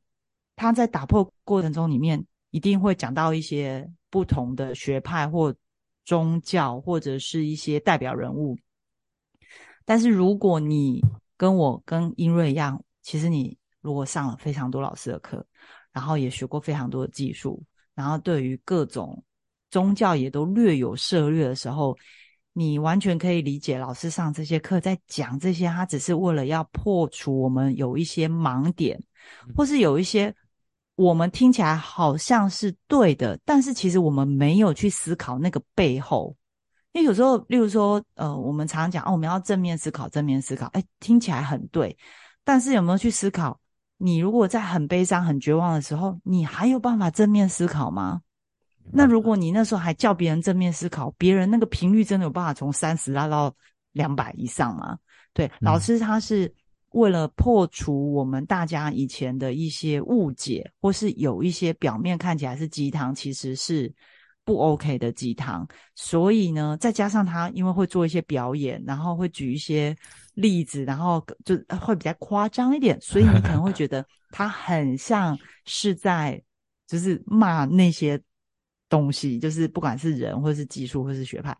[0.55, 5.53] 他在打破过程中里面一定会讲到一些不同的学派或
[6.05, 8.57] 宗教，或者是一些代表人物。
[9.83, 11.01] 但是如果你
[11.35, 15.45] 跟我跟英瑞一样，其实你如果上了非常多老师的课，
[15.91, 17.61] 然后也学过非常多的技术，
[17.93, 19.21] 然后对于各种
[19.69, 21.97] 宗教也都略有涉略的时候。
[22.57, 28.97] 你完全可以理解，老师上这些课在讲这些，他只是为了要破除我们有一些盲点，
[29.53, 30.33] 或是有一些
[30.95, 36.35] 我们听起来好像是对的，但是其实我们没有去思考那个背后。
[36.93, 41.97] 因为有时候，例如说，呃，我们常常讲哦，我们要正面思考，正面思考，哎，听起来很对，
[42.45, 43.59] 但是有没有去思考？
[43.97, 48.21] 你如果在很悲伤、很绝望的时候，你还有办法正面思考吗？
[48.93, 53.53] 那如果你那时候还叫别人正面思考，别人那个频率真的有办法从三十拉到
[53.91, 54.97] 两百以上吗？
[55.33, 56.53] 对，老师他是
[56.95, 63.93] 为了破除我们大家以前的一些误解，或是有一些表面看起来是鸡汤，其实是
[64.45, 65.67] 不 OK 的鸡汤。
[65.93, 69.93] 所以呢，再加上他因为会做一些表演，然后会举一些
[70.35, 76.41] 例子，然后就会比较夸张一点，所以你可能会觉得 他很像是在
[76.87, 78.17] 就是骂那些
[78.87, 81.53] 东西，就是不管是人或是技术或是学派。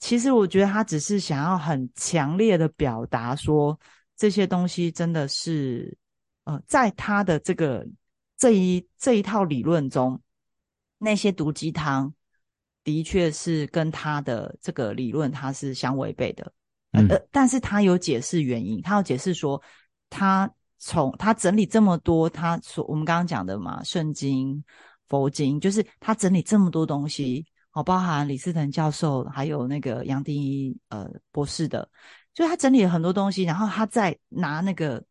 [0.00, 3.78] 其实我觉得他只是想要很强烈的表达说，
[4.16, 5.96] 这些东西真的是，
[6.44, 7.86] 呃，在他的这个
[8.36, 10.20] 这一这一套理论中，
[10.98, 12.14] 那些毒鸡汤
[12.82, 16.52] 的确是跟他的这个理论他是相违背的。
[16.92, 19.60] 呃，但是他有解释原因，他有解释说，
[20.08, 20.48] 他
[20.78, 24.62] 从他整理这么多，他所我们刚刚讲的嘛，圣经、
[25.08, 27.44] 佛经，就是他整理这么多东西。
[27.72, 31.90] 哦，包含李斯腾教授，还有那个杨定一呃博士的，
[32.34, 35.04] 所以他整理了很多东西，然后他再拿那个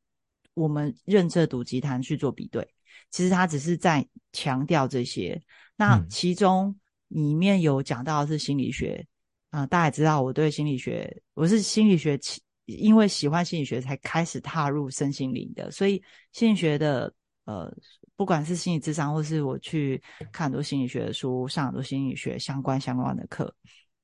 [0.53, 2.67] 我们认知毒集团去做比对。
[3.09, 5.41] 其实他只是在强调这些。
[5.75, 6.75] 那其中
[7.07, 9.05] 里面有讲到是心理学
[9.49, 12.19] 啊，大家也知道我对心理学，我是心理学，
[12.65, 17.13] 因为喜欢心理学才开始踏入身心灵的，所以心理学的
[17.45, 17.73] 呃。
[18.15, 23.53] 不管是心理智商，或是我去看很多心理学的书，上很多心理学相关相关的课，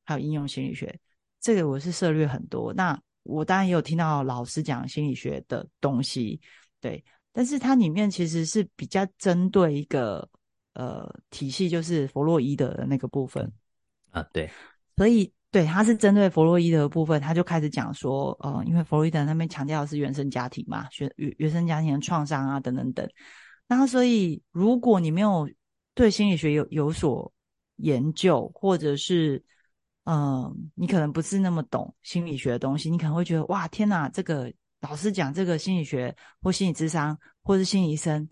[0.03, 0.99] 还有应用心理学，
[1.39, 2.73] 这个我是涉略很多。
[2.73, 2.99] 那
[3.29, 6.41] 我当然也有听到老师讲心理学的东西，
[6.81, 10.27] 对，但是它里面其实是比较针对一个
[10.73, 13.51] 呃体系，就是弗洛伊德的那个部分。
[14.11, 14.49] 啊，对，
[14.97, 23.07] 所以对，他是针对弗洛伊德的部分，他就开始讲说，呃，因为弗洛伊德那边强调的是原生家庭嘛，原原生家庭的创伤啊，等等等。
[23.67, 25.47] 那所以，如果你没有
[25.93, 27.31] 对心理学有有所
[27.75, 29.43] 研究，或者是，
[30.11, 38.27] 嗯，你可能不是那么懂心理学的东西，你可能会觉得，哇，天哪，这个老师讲这个心理学或心理智商，或是心理医生，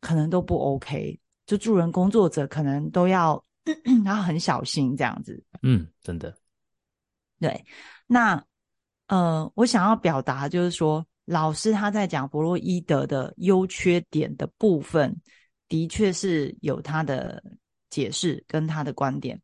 [0.00, 3.42] 可能都不 OK，就助人工作者可能都要，
[4.04, 5.42] 他很小心这样子。
[5.62, 6.32] 嗯，真的。
[7.40, 7.64] 对，
[8.06, 8.44] 那，
[9.08, 11.04] 呃，我想要表达就是说。
[11.24, 15.16] 老师他在讲弗洛伊德的优缺点的部分，
[15.68, 17.40] 的确是有他的
[17.88, 19.40] 解释跟他的观点。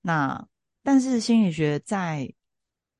[0.00, 0.42] 那
[0.88, 2.32] 但是心理学在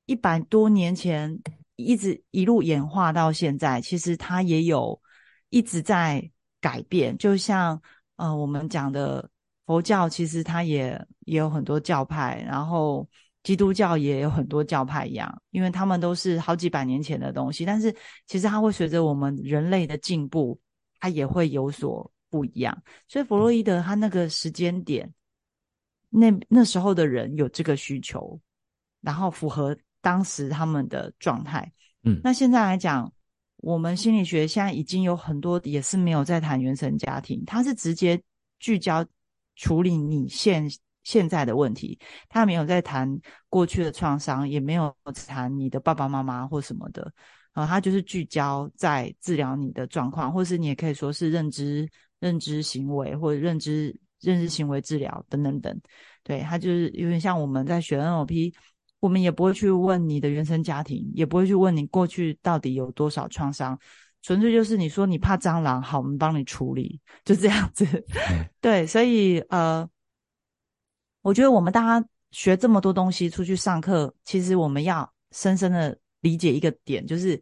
[0.05, 1.41] 一百多年前
[1.75, 5.01] 一直一路演化到现在，其实它也有
[5.49, 6.29] 一直在
[6.61, 7.17] 改变。
[7.17, 7.81] 就像
[8.17, 9.27] 呃我们讲的
[9.65, 13.09] 佛教，其实它也也有很多教派，然后。
[13.41, 17.91] 基督教也有很多教派一样，因为他们都是好几百年前的东西，但是
[18.27, 20.59] 其实它会随着我们人类的进步，
[20.99, 22.83] 它也会有所不一样。
[23.07, 25.11] 所以弗洛伊德他那个时间点，
[26.09, 28.39] 那那时候的人有这个需求，
[29.01, 31.71] 然后符合当时他们的状态。
[32.03, 33.11] 嗯，那现在来讲，
[33.57, 38.21] 我们心理学现在已经有很多也是没有在谈原生家庭，它是直接
[38.59, 39.05] 聚焦
[39.55, 40.69] 处理你现。
[41.01, 44.93] 现在的问题，他没有在谈过去的创伤，也没有
[45.25, 47.11] 谈你的爸爸妈妈或什么的，
[47.53, 55.81] 啊，他就是聚焦在治疗你的状况，或是你也可以说是认知、认知行为或者认知、认知行为治疗等等等。
[56.23, 58.53] 对他就是有点像我们在学 NLP，
[58.99, 63.79] 我们也不会去问你的原生家庭，也不会去问你过去到底有多少创伤，
[64.21, 67.85] 纯粹就是你说你怕蟑螂，好，我们帮你处理，就这样子。
[68.61, 69.89] 对，所以呃。
[71.21, 77.39] 我觉得我们大家学这么多东西出去上课，其实我们要深深的理解一个点，就是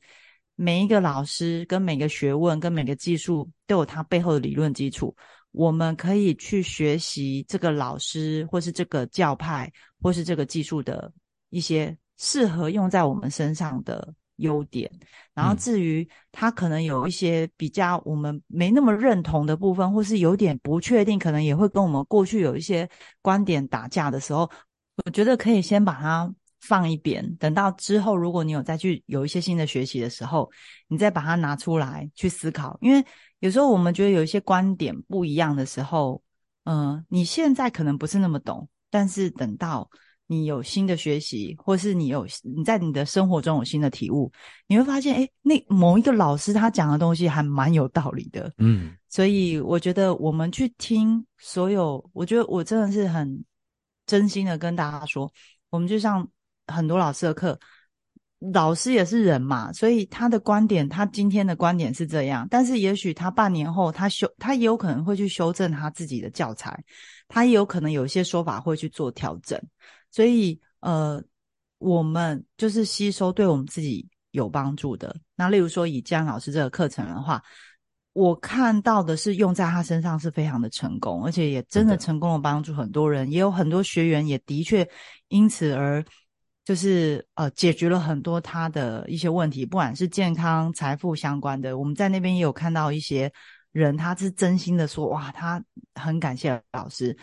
[0.55, 5.15] 每一个老师跟每个学问跟每个技术都有它背后的理论基础。
[5.51, 11.11] 我们可以去学习这个老师或是这个教派或是这个技术的
[11.49, 14.13] 一些适合用在我们身上的。
[14.37, 14.87] 优点，
[15.33, 22.87] 然后至于他可能有一些比较我们没那么认同的部分，或是有点不确定，可能也会跟我们过去有一些
[23.23, 24.47] 观点打架的时候，
[25.03, 30.49] 我觉得可以先把它放一边，等到之后如果你有再去有一些新的学习的时候，
[30.87, 32.77] 你再把它拿出来去思考。
[32.81, 33.03] 因为
[33.39, 36.21] 有时候我们觉得有一些观点不一样的时候，
[36.63, 39.89] 嗯，你现在可能不是那么懂，但是等到。
[40.29, 44.29] 你有新的学习，或是你有你在你的生活中有新的体悟，
[44.67, 48.53] 你会发现，哎，那某一个老师他讲的东西还蛮有道理的。
[48.57, 53.41] 嗯，所以我觉得我们去听所有，我觉得我真的是很
[54.05, 55.31] 真心的跟大家说，
[55.69, 56.29] 我们就上
[56.67, 57.59] 很多老师的课，
[58.51, 66.83] 老师也是人嘛，所以他的观点，他今天的观点是这样，但是也许他半年后他修，他也有可能会去修正他自己的教材，
[67.27, 69.59] 他也有可能有一些说法会去做调整。
[70.11, 71.21] 所以，呃，
[71.79, 75.15] 我们就是吸收对我们自己有帮助的。
[75.35, 77.41] 那例如说以江老师这个课程的话，
[78.13, 84.87] 我看到的是用在他身上是非常的成功，而且也真的成功的帮助很多人，也有很多学员也的确
[85.27, 86.03] 因此而
[86.67, 93.31] 就是呃解决了很多他的一些问题，不管是健康、财富相关的，我们在那边也有看到一些
[93.71, 95.63] 人，他是真心的说哇，他
[95.95, 97.17] 很感谢老师，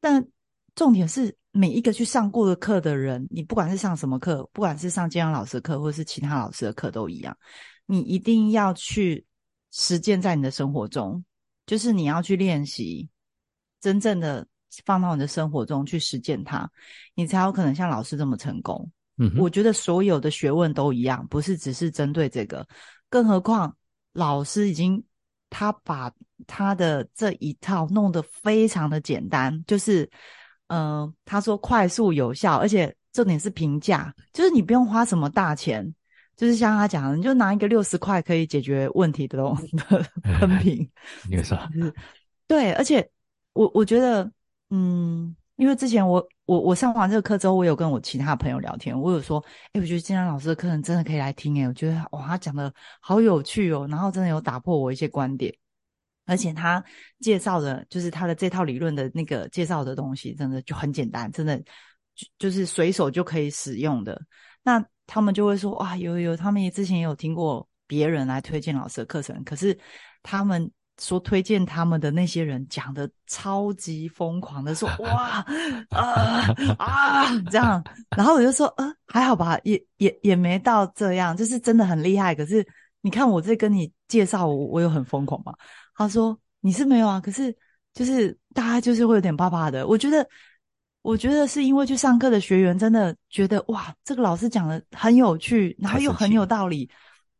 [0.00, 0.26] 但
[0.74, 1.36] 重点是。
[1.52, 7.36] 每一个去上过的课的人，你不管是上什么课，不管是上建阳老师的课，或是其他老师的课都一样，
[7.86, 9.26] 你一定要去
[9.72, 11.24] 实践在你的生活中，
[11.66, 13.08] 就是你要去练习，
[13.80, 14.46] 真正的
[14.84, 16.70] 放到你的生活中去实践它，
[17.14, 18.90] 你才有可能像老师这么成功。
[19.18, 22.66] 嗯，我觉得所有的学问都一样，不是只是针对这个，
[23.08, 23.76] 更何况
[24.12, 25.02] 老师已经
[25.48, 26.12] 他把
[26.46, 30.10] 他的这一套弄得非常的简单，就是。
[30.72, 35.92] 嗯，他说快速有效，而且重点是平价，就是你不用花什么大钱，
[36.36, 40.06] 就是像他讲，你就拿一个六十块可以解决问题的东 的
[40.38, 40.88] 喷瓶。
[41.28, 41.58] 你说，
[42.46, 43.04] 对，而且
[43.52, 44.30] 我我觉得，
[44.70, 55.54] 嗯，因为之前我我我上完这个课之后，我有跟我其他朋友聊天，我有说，哎，我觉得金安老师的课程真的可以来听，哎，我觉得哇，他讲的好有趣哦，然后真的有打破我一些观点。
[56.26, 56.84] 而且他
[57.18, 61.58] 介绍的，就是他的这套理论的那个介绍的东西，真的就很简单，真的
[62.14, 64.20] 就就是随手就可以使用的。
[64.62, 69.76] 那他们就会说，哇，有有，他们也之前也有听过别人来推荐老师的课程，可是
[70.22, 70.70] 他们
[71.00, 75.44] 说推荐他们的那些人讲的超级疯狂的，说 哇
[75.88, 77.82] 啊啊这样，
[78.16, 82.34] 然后我就说，呃，还好吧，也也也没到这样，就是真的很厉害。
[82.34, 82.64] 可是
[83.00, 85.54] 你看我这跟你介绍，我我有很疯狂吗？
[85.96, 87.54] 他说：“你是没有啊，可是
[87.92, 89.86] 就是大家就是会有点怕怕的。
[89.86, 90.26] 我觉得，
[91.02, 96.90] 我觉得是因为去上课的学员真的觉得哇，这个老师讲的很有趣，然后又很有道理，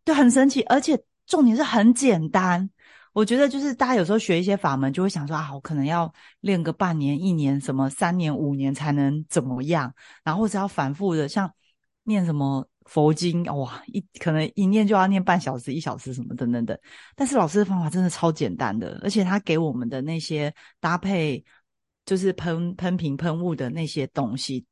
[0.04, 2.68] 就很神奇，而且重点是很简单。
[3.12, 9.94] 我觉得就是大家有时候学一些法门，就会想说啊，我可能要练个半年、一年、什么三年、五年才能怎么样，
[10.24, 11.52] 然后或者要反复的像
[12.04, 16.76] 念什么。”佛经哇，一可能一念就要念半小时、一小时什么等等等。
[17.14, 21.44] 但是老师的方法真的超简单的，而且他给我们的那些搭配，
[22.04, 24.66] 就是喷喷瓶喷雾的那些东西，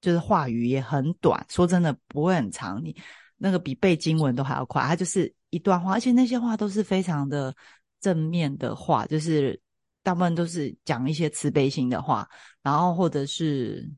[0.00, 1.46] 就是话语也很短。
[1.48, 2.96] 说真的，不会很长，你
[3.36, 4.82] 那个比背经文都还要快。
[4.82, 7.54] 它就是一段话，而且那些话都是非常的
[8.00, 9.60] 正面的话，就是
[10.02, 12.28] 大部分都是讲一些慈悲心的话，
[12.62, 13.88] 然后或者是，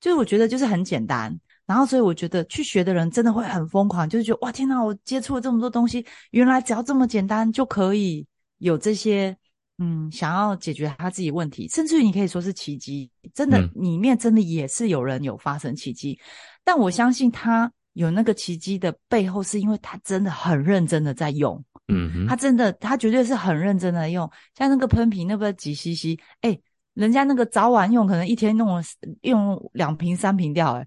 [0.00, 1.38] 就是我觉得就是很简单。
[1.64, 4.82] 然后，所以我觉得去学的人真的会很疯狂，就是觉得哇，天哪！
[4.82, 8.26] 我接触了这么多东西，原来只要这么简单就可以
[8.58, 9.34] 有这些，
[9.78, 16.18] 嗯，想要解决他自己问题，甚至于你可以说是奇迹，真的里面真的也是有人有发生奇迹。
[16.64, 26.58] 但我相信他有那个奇迹的背后，是因为他真的很认真的在用，嗯，他真的他绝对是很认真的用，像那个喷瓶，那个几 cc，哎，
[26.94, 28.82] 人家那个早晚用，可能一天弄了
[29.22, 30.86] 用两瓶三瓶掉，哎。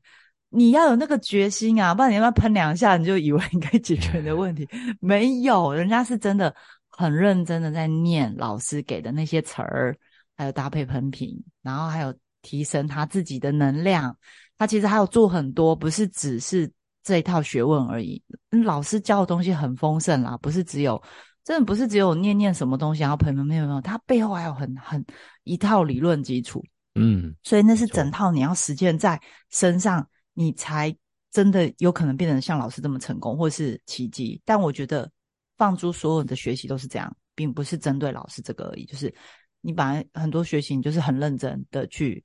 [0.50, 4.66] 你要有那个决心啊，不然你要不要喷两下，你就以为你可以解决你的问题？
[5.02, 6.56] 没有，人家是真的
[6.88, 9.98] 很认真的在念老师给的那些词儿，
[10.38, 14.16] 还有搭配喷瓶，然后还有提升他自己的能量。
[14.58, 16.72] 他其实还有做很多，不是只是
[17.06, 18.22] 这一套学问而已。
[18.66, 21.01] 老师教的东西很丰盛啦，不是只有，
[21.45, 25.06] 真的不是只有念念什么东西，然后朋友没有没有，他背后还有很很
[25.45, 26.62] 一套理论基础。
[26.95, 29.18] 嗯，所以那是整套你要实践在
[29.49, 30.06] 身上。
[30.38, 30.93] 你才
[31.32, 34.41] 真的有可能变成像老师这么成功，或是奇迹。
[34.43, 35.10] 但我觉得
[35.56, 38.84] 放诸所有的学习都是这样，并不是针对老师这个而已。
[38.84, 39.16] 就是
[39.62, 42.22] 你本来很多学习，你就是很认真的去，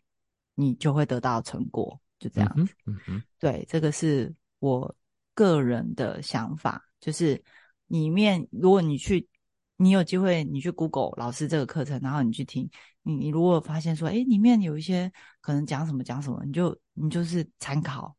[0.56, 2.74] 你就会得到成果，就这样子。
[2.86, 4.94] 嗯嗯，对，这个是我
[5.34, 6.88] 个人的想法。
[7.00, 7.42] 就是
[7.88, 9.28] 里面，如果你去，
[9.76, 12.70] 你有机会，你去 Google 老师这个课程，然后你去听，
[13.02, 16.78] 你你如果发现说，哎，里面有一些可能讲什么讲什么，你就。
[17.02, 18.14] 你就是参考，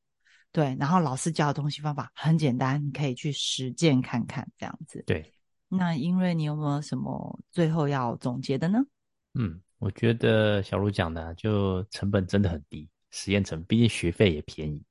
[0.51, 5.03] 对，然后老师教的东西方法很简单，你可以去实践看看，这样子。
[5.05, 5.31] 对，
[5.67, 8.79] 那因为你有没有什么最后要总结的呢？
[9.35, 14.83] 嗯，我觉得小卢讲的就成本真的很低，实验成，毕竟学费也便宜，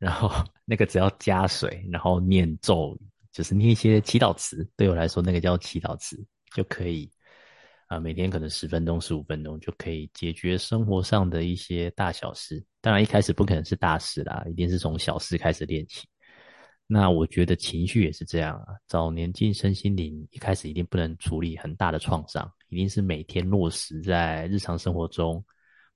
[0.00, 0.28] 然后
[0.66, 6.20] 那个只要加水，然后念咒语，就是念一些祈祷词，对我来说那个叫祈祷词
[6.52, 7.08] 就可以。
[7.86, 12.64] 啊，每天可能十分钟、十五分钟就可以解决生活上的一些大小事。
[12.80, 16.06] 当然，一开始不可能是大事啦，一定是从小事开始练起。
[16.86, 18.76] 那我觉得情绪也是这样啊。
[18.86, 25.44] 早年进身心灵，一开始一定不能处理很大的创伤，一定是每天落实在日常生活中，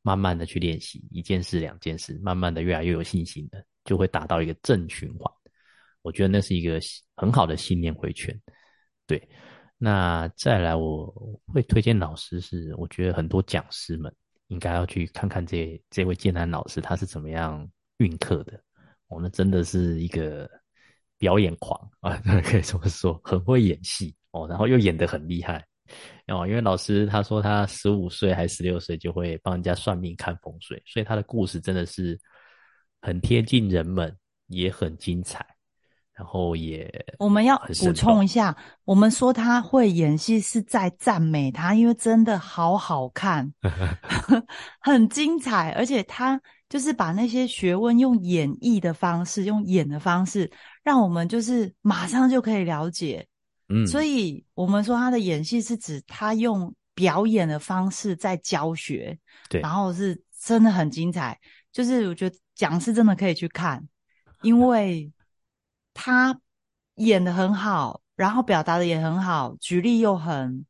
[0.03, 5.33] 慢慢的去练习一件事、两件事，慢慢的越来越有信心的，就会达到一个正循环。
[6.03, 6.79] 我觉得那是一个
[7.17, 8.39] 很好的信念回圈。
[9.07, 9.29] 对，
[9.79, 11.07] 那再来我
[11.47, 14.15] 会推荐老师是，我觉得很多讲师们
[14.49, 17.69] 应该要去看看这这位建南老师他是怎么样
[17.99, 18.61] 运课的。
[19.09, 20.51] 哦，那真的是一个
[21.19, 25.63] 表演狂 啊，可以这么说，很会演戏哦，然后又演得很厉害
[26.29, 26.47] 哦。
[26.47, 32.19] 因为老师他说他十五岁还十六岁就会帮人家算命看风水，所以他的故事真的是
[33.05, 35.45] 很贴近人们，也很精彩。
[36.15, 36.89] 然后也
[37.19, 43.53] 我们要补充一下，我们说他会演戏是在赞美他，因为真的好好看，
[44.81, 46.41] 很精彩，而且他。
[46.67, 50.51] 就是把那些学问用演绎的方式，用演的方式，
[50.83, 53.25] 让我们就是马上就可以了解。
[53.69, 59.17] 嗯，所以我们说他的演戏是指他用表演的方式在教学，
[59.49, 61.39] 对，然后是真的很精彩。
[61.75, 63.85] 就是我觉得讲是真的可以去看，
[64.43, 65.13] 因为
[65.93, 66.41] 他
[66.95, 70.65] 演的很好，然后表达的也很好，举例又很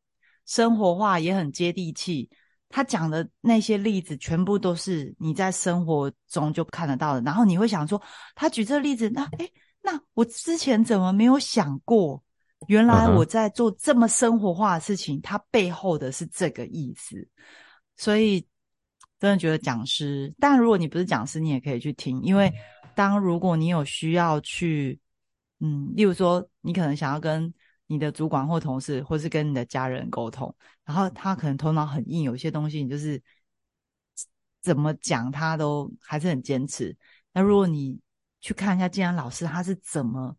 [0.46, 2.30] 生活化，也很接地气。
[2.70, 7.20] 他讲的那些例子，全部都是你在生活中就看得到的。
[7.20, 8.00] 然后你会想说，
[8.34, 9.52] 他举这个例子，那诶，
[9.82, 12.24] 那我之前怎么没有想过？
[12.66, 17.28] 原来我在做这么生活化的事情，它背后的是这个意思。
[17.94, 18.44] 所以
[19.24, 22.52] 真的觉得讲师，但如果你不是讲师，你也可以去听，因为
[22.94, 24.98] 当如果你有需要去，
[25.60, 27.52] 嗯，例如说你可能想要跟。
[27.86, 30.52] 你的主管或同事，或是跟你的家人沟通，
[30.86, 33.22] 然后他可能头脑很硬，有些东西你就是
[34.62, 36.96] 怎么讲他都还是很坚持。
[37.30, 38.00] 那如果你
[38.40, 40.34] 去看一下既然老师他是怎么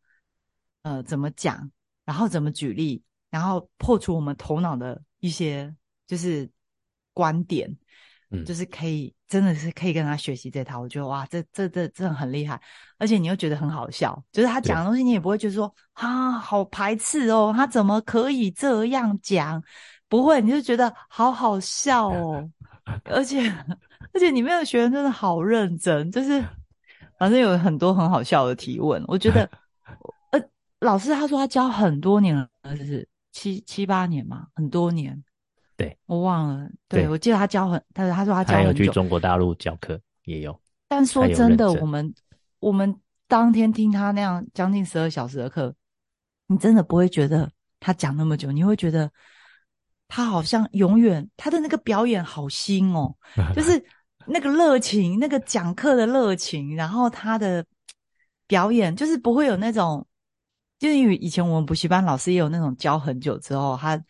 [0.81, 1.71] 呃怎么讲，
[2.03, 5.73] 然后怎么举例，然后破除我们头脑的一些
[6.07, 6.49] 就是
[7.13, 7.77] 观点。
[8.45, 10.79] 就是可以，真的是可以跟他学习这套。
[10.79, 12.59] 我觉得哇，这这这真的很厉害，
[12.97, 14.21] 而且你又觉得很好笑。
[14.31, 19.63] 就是他讲的东西，你也不会觉得说啊，好排斥哦，他怎么可以这样讲？
[20.07, 22.49] 不会，你就觉得好好笑哦。
[23.05, 23.49] 而且
[24.13, 26.43] 而且，里面的学员真的好认真，就是
[27.17, 29.03] 反正有很多很好笑的提问。
[29.07, 29.49] 我觉得，
[30.31, 30.39] 呃，
[30.81, 32.47] 老师他说他教很多年了，
[32.77, 35.23] 就是七七八年嘛，很多年。
[35.77, 36.69] 对，我忘了。
[36.87, 38.69] 对，我记得他教很，他他说他教很久。
[38.69, 40.57] 有去中国大陆教课，也有。
[40.87, 42.13] 但说真的，我们
[42.59, 42.97] 我们
[43.27, 45.75] 当天听他那样将近十二小时的课，
[46.47, 47.51] 你真的不会觉得
[47.81, 49.11] 他讲那么久，你会觉得
[50.07, 53.13] 他好像永远他的那个表演好新哦，
[53.53, 53.83] 就是
[54.25, 57.65] 那个热情，那个讲课的热情，然后他的
[58.47, 60.07] 表演就是不会有那种，
[60.79, 64.01] 就是因为以前我们补习班老师也有那种教很久之后他。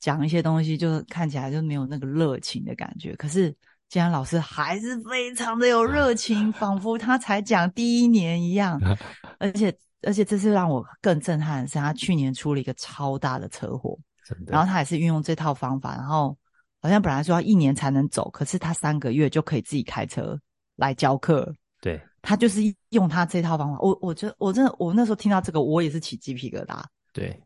[0.00, 3.16] 讲一些东西，就看起来就没有那个热情的感觉。
[3.16, 3.54] 可是，
[3.88, 8.80] 既然老师还是非常的有热情，仿佛他才讲第一年一样。
[9.40, 13.98] 而且，而且这次让我更震撼的是，他去年出了一个超大的车祸，
[14.46, 16.36] 然后他也是运用这套方法，然后
[16.80, 20.38] 好像本来说要一年才能走，可是他三个月就可以自己开车
[20.76, 21.52] 来教课。
[21.80, 23.78] 对，他就是用他这套方法。
[23.80, 26.82] 我，我觉得我真的，我那时候听到这个，我也是起鸡皮疙瘩。
[27.12, 27.42] 对，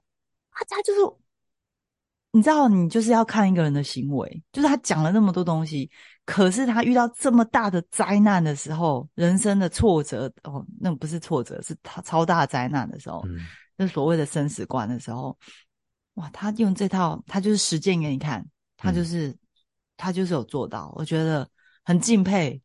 [0.50, 1.00] 他他就是。
[2.34, 5.90] 你知道，你就是要看一个人的行为，就是他讲了那么多东西，
[6.24, 13.22] 可是他遇到这么大的灾难的时候，人生的挫折哦，那不是挫折，是他超大灾难的时候，
[13.76, 15.36] 就所谓的生死观的时候，
[16.14, 18.42] 哇，他用这套，他就是实践给你看，
[18.78, 19.36] 他就是
[19.98, 21.46] 他就是有做到，我觉得
[21.84, 22.60] 很敬佩，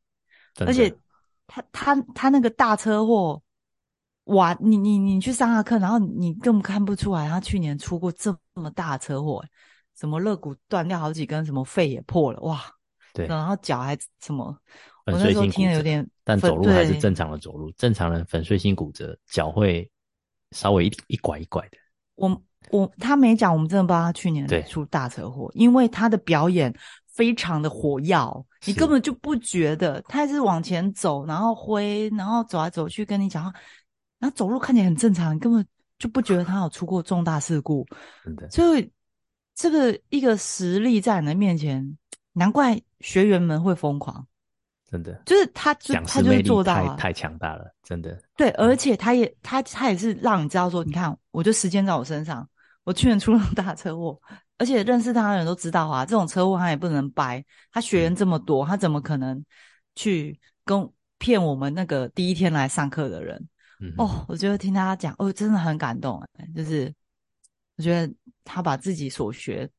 [0.59, 0.89] 而且
[1.45, 3.41] 他他他那个大车祸。
[4.27, 9.43] 哇，你你你去上他课，然后你根本看不出来，他去年出过这么大车祸，
[9.97, 12.61] 什么肋骨断掉好几根，什么肺也破了，哇，
[13.13, 14.45] 对，然后脚还什么，
[15.05, 19.89] 我那时候听了有点，但走路还是正常的走路，正常人粉碎性骨折，脚会
[20.51, 21.77] 稍微一一拐一拐的。
[22.15, 26.75] 我我他没讲，我们真的不知道他去年出大车祸，因为他的表演
[27.13, 33.53] 非常的火药，你根本就不觉得他是往前走，然后挥，然后走来走去跟你讲话。
[34.19, 35.65] 然后走路看起来很正常，根本
[35.99, 37.85] 就不觉得他有出过重大事故。
[38.23, 38.91] 真的，所以
[39.55, 41.97] 这个一个实力在你的面前，
[42.33, 44.25] 难怪学员们会疯狂。
[44.89, 48.17] 真的，就是他就，他就是做到太太强大了，真的。
[48.37, 52.47] 对，而且他也他他也是让你知道说，你看，我就时间在我身上，
[52.85, 54.17] 我去年出了大车祸，
[54.57, 57.43] 而且认识他的人都知道啊，这种车祸他也不能掰。
[57.69, 59.43] 他学员这么多，他怎么可能
[59.93, 63.45] 去跟骗我们那个第一天来上课的人？
[63.97, 66.23] 哦，我觉得听他讲，哦，真的很感动。
[66.55, 66.93] 就是
[67.75, 68.13] 我觉得
[68.43, 69.69] 他把自己所学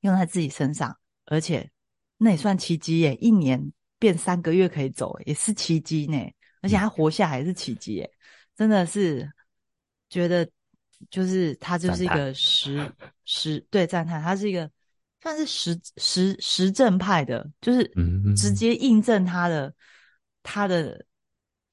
[0.00, 1.70] 用在自己身上，而且
[2.16, 3.14] 那也算奇迹耶！
[3.16, 6.18] 一年变三个月可以走，也是奇迹呢。
[6.62, 8.10] 而且他活下来是奇迹耶，
[8.56, 9.30] 真的是
[10.08, 10.48] 觉得
[11.10, 12.90] 就是他就是一个实
[13.24, 14.68] 实对赞叹，他是一个
[15.20, 19.72] 算是实实实证派的，就是嗯直接印证他的
[20.42, 21.04] 他的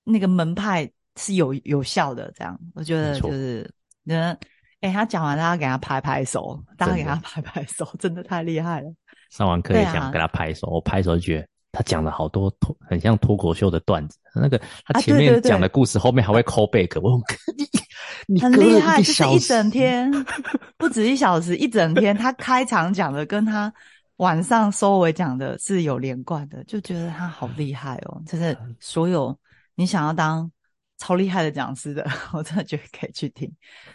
[0.04, 2.32] 那个门派是有有效的。
[2.36, 3.70] 这样，我觉得就是
[4.06, 4.38] 嗯，
[4.82, 8.94] 哎、他讲完，大家给他拍拍手，大家给他拍拍手，真的太厉害了。
[9.30, 17.20] 上完课也想给他拍手，我拍手就觉得他讲了好多脱很像脱口秀的段子，那个他前面啊对对对讲的故事后面还会 call back，我
[18.28, 20.12] 你你很厉害，就是一整天，
[20.78, 22.16] 不止一小时，一整天。
[22.16, 23.74] 他开场讲的跟他
[24.18, 28.22] 晚上收尾讲的是有连贯的，就觉得他好厉害哦！
[28.28, 29.38] 就是所有
[29.76, 30.50] 你想要当
[30.98, 33.52] 超厉害的讲师的， 我真的觉得可以去听。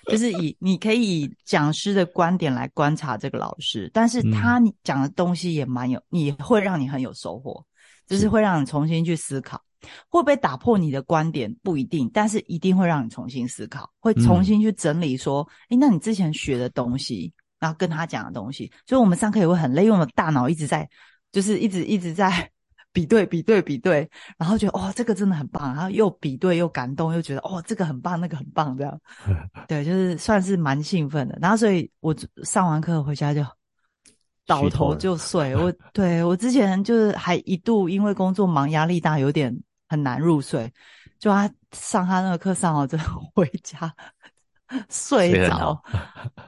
[0.06, 7.64] 就是 以你可以以讲师的观点来观察这个老师，但是他讲的东西也蛮有，也会让你很有收获，
[8.06, 9.62] 就是是会让你重新去思考。
[10.08, 20.88] 会不会打破你的观点不一定，但是一定会让你重新思考，会重新去整理说，诶、那你之前学的东西，然后跟他讲的东西，所以我们上课也会很累，因为我们大脑一直在，
[21.30, 22.50] 就是一直一直在
[22.98, 29.00] 比对比对比对，然后觉得哦这个真的很棒，然后又比对又感动，又觉得哦这个很棒，那个很棒，这样，
[29.68, 31.38] 对，就是算是蛮兴奋的。
[31.40, 33.44] 然后所以我上完课回家就。
[34.46, 39.54] 倒头就睡，我 对我之前就是还一度因为工作忙压力大，有点
[39.90, 40.72] 很难入睡。
[41.18, 43.94] 就他上他那个课上了之后 回家
[44.88, 45.78] 睡着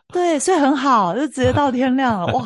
[0.09, 2.43] 对，睡很好，就直接到天亮了哇！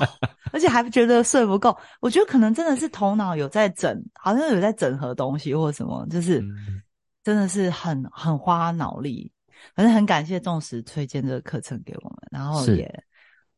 [0.54, 6.80] 而且还觉得睡不够，我觉得可能真的是头脑有在整，好像有在整合东西或什么，就是嗯
[7.24, 9.32] 真的是很很花脑力。
[9.74, 12.88] 反正很感谢重视推荐这个课程给我们，然后也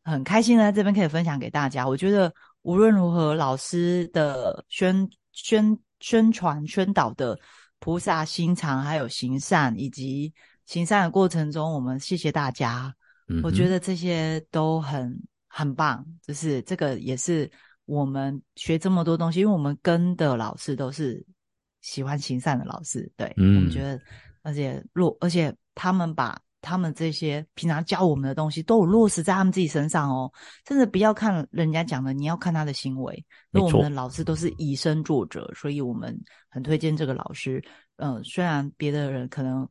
[0.04, 1.86] 很开心的在这边可以分享给大家。
[1.86, 2.32] 我觉得
[2.62, 7.38] 无论如何，老师的宣宣宣传宣导的
[7.78, 10.32] 菩萨心肠，还有行善，以及
[10.64, 12.94] 行善的过程中，我们谢谢大家。
[13.28, 15.20] 嗯我觉得这些都很
[15.56, 17.50] 很棒，就是这个也是
[17.86, 21.24] 我们学这么多东西，因为我们跟的老师都是
[21.80, 23.98] 喜欢行善的老师，对，嗯我们觉得，
[24.42, 30.30] 而且落，而且他们把他们这些平常教我们的东西都有落实在他们自己身上哦，
[30.68, 33.14] 甚至不要看人家讲的，你要看他的行为。
[33.52, 36.14] 因为我们的老师都是以身作则，所以我们
[36.50, 37.64] 很推荐这个老师。
[37.96, 39.66] 嗯、虽然别的人可能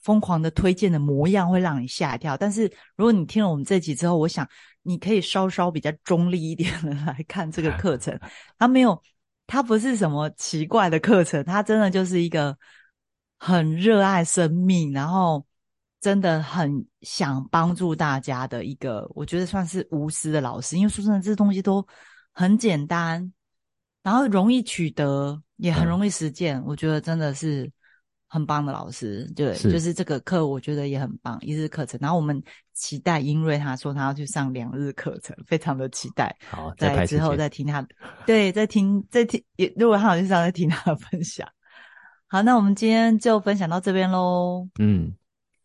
[0.00, 4.46] 疯狂的推荐的模样会让你吓一跳，但是如果你听了我们这集之后，我想
[4.84, 8.16] 你可以稍稍比较中立一点的 来看这个 课程。
[8.56, 9.02] 它没有，
[9.46, 12.56] 它不是什么奇怪的课程，它真的就是一个
[13.38, 15.44] 很热爱生命，然后
[16.00, 20.76] 真的很想帮助大家的一个，我觉得算是无私的老师。
[20.76, 21.86] 因为说真的，这东西都
[22.32, 23.32] 很简单，
[24.02, 26.62] 然后容易取得，也很容易实践。
[26.64, 27.70] 我觉得真的是
[28.34, 29.30] 很棒的老师。
[29.36, 31.96] 对，是就是这个课，我觉得也很棒，一日课程。
[32.02, 36.36] 然后我们期待英瑞他说他要去上两日课程，非常的期待。
[36.50, 37.86] 好，再在之后再听他，
[38.26, 41.48] 对，再听再听，也如果他有去上，再听他的分享。
[42.26, 44.68] 好，那我们今天就分享到这边喽。
[44.80, 45.14] 嗯，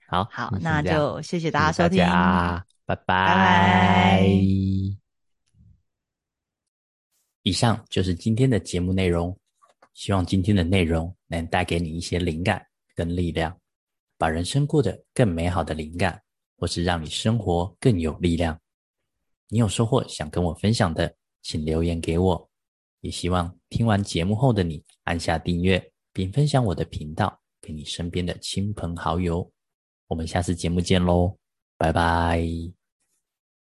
[0.08, 3.26] 好，好，那就谢谢谢大家收听，大家拜拜。
[3.26, 4.24] 拜
[7.44, 9.36] 以上就是今天的节目内容，
[10.00, 13.60] 希望今天的内容能带给你一些灵感跟力量，
[14.18, 16.24] 把人生过得更美好的灵感，
[16.58, 18.58] 或是让你生活更有力量。
[19.50, 22.50] 你有收获想跟我分享的，请留言给我。
[23.02, 29.52] 也希望听完节目后的你按下订阅，并分享我的频道给你身边的亲朋好友。
[30.08, 31.36] 我们下次节目见喽，
[31.78, 32.79] 拜拜。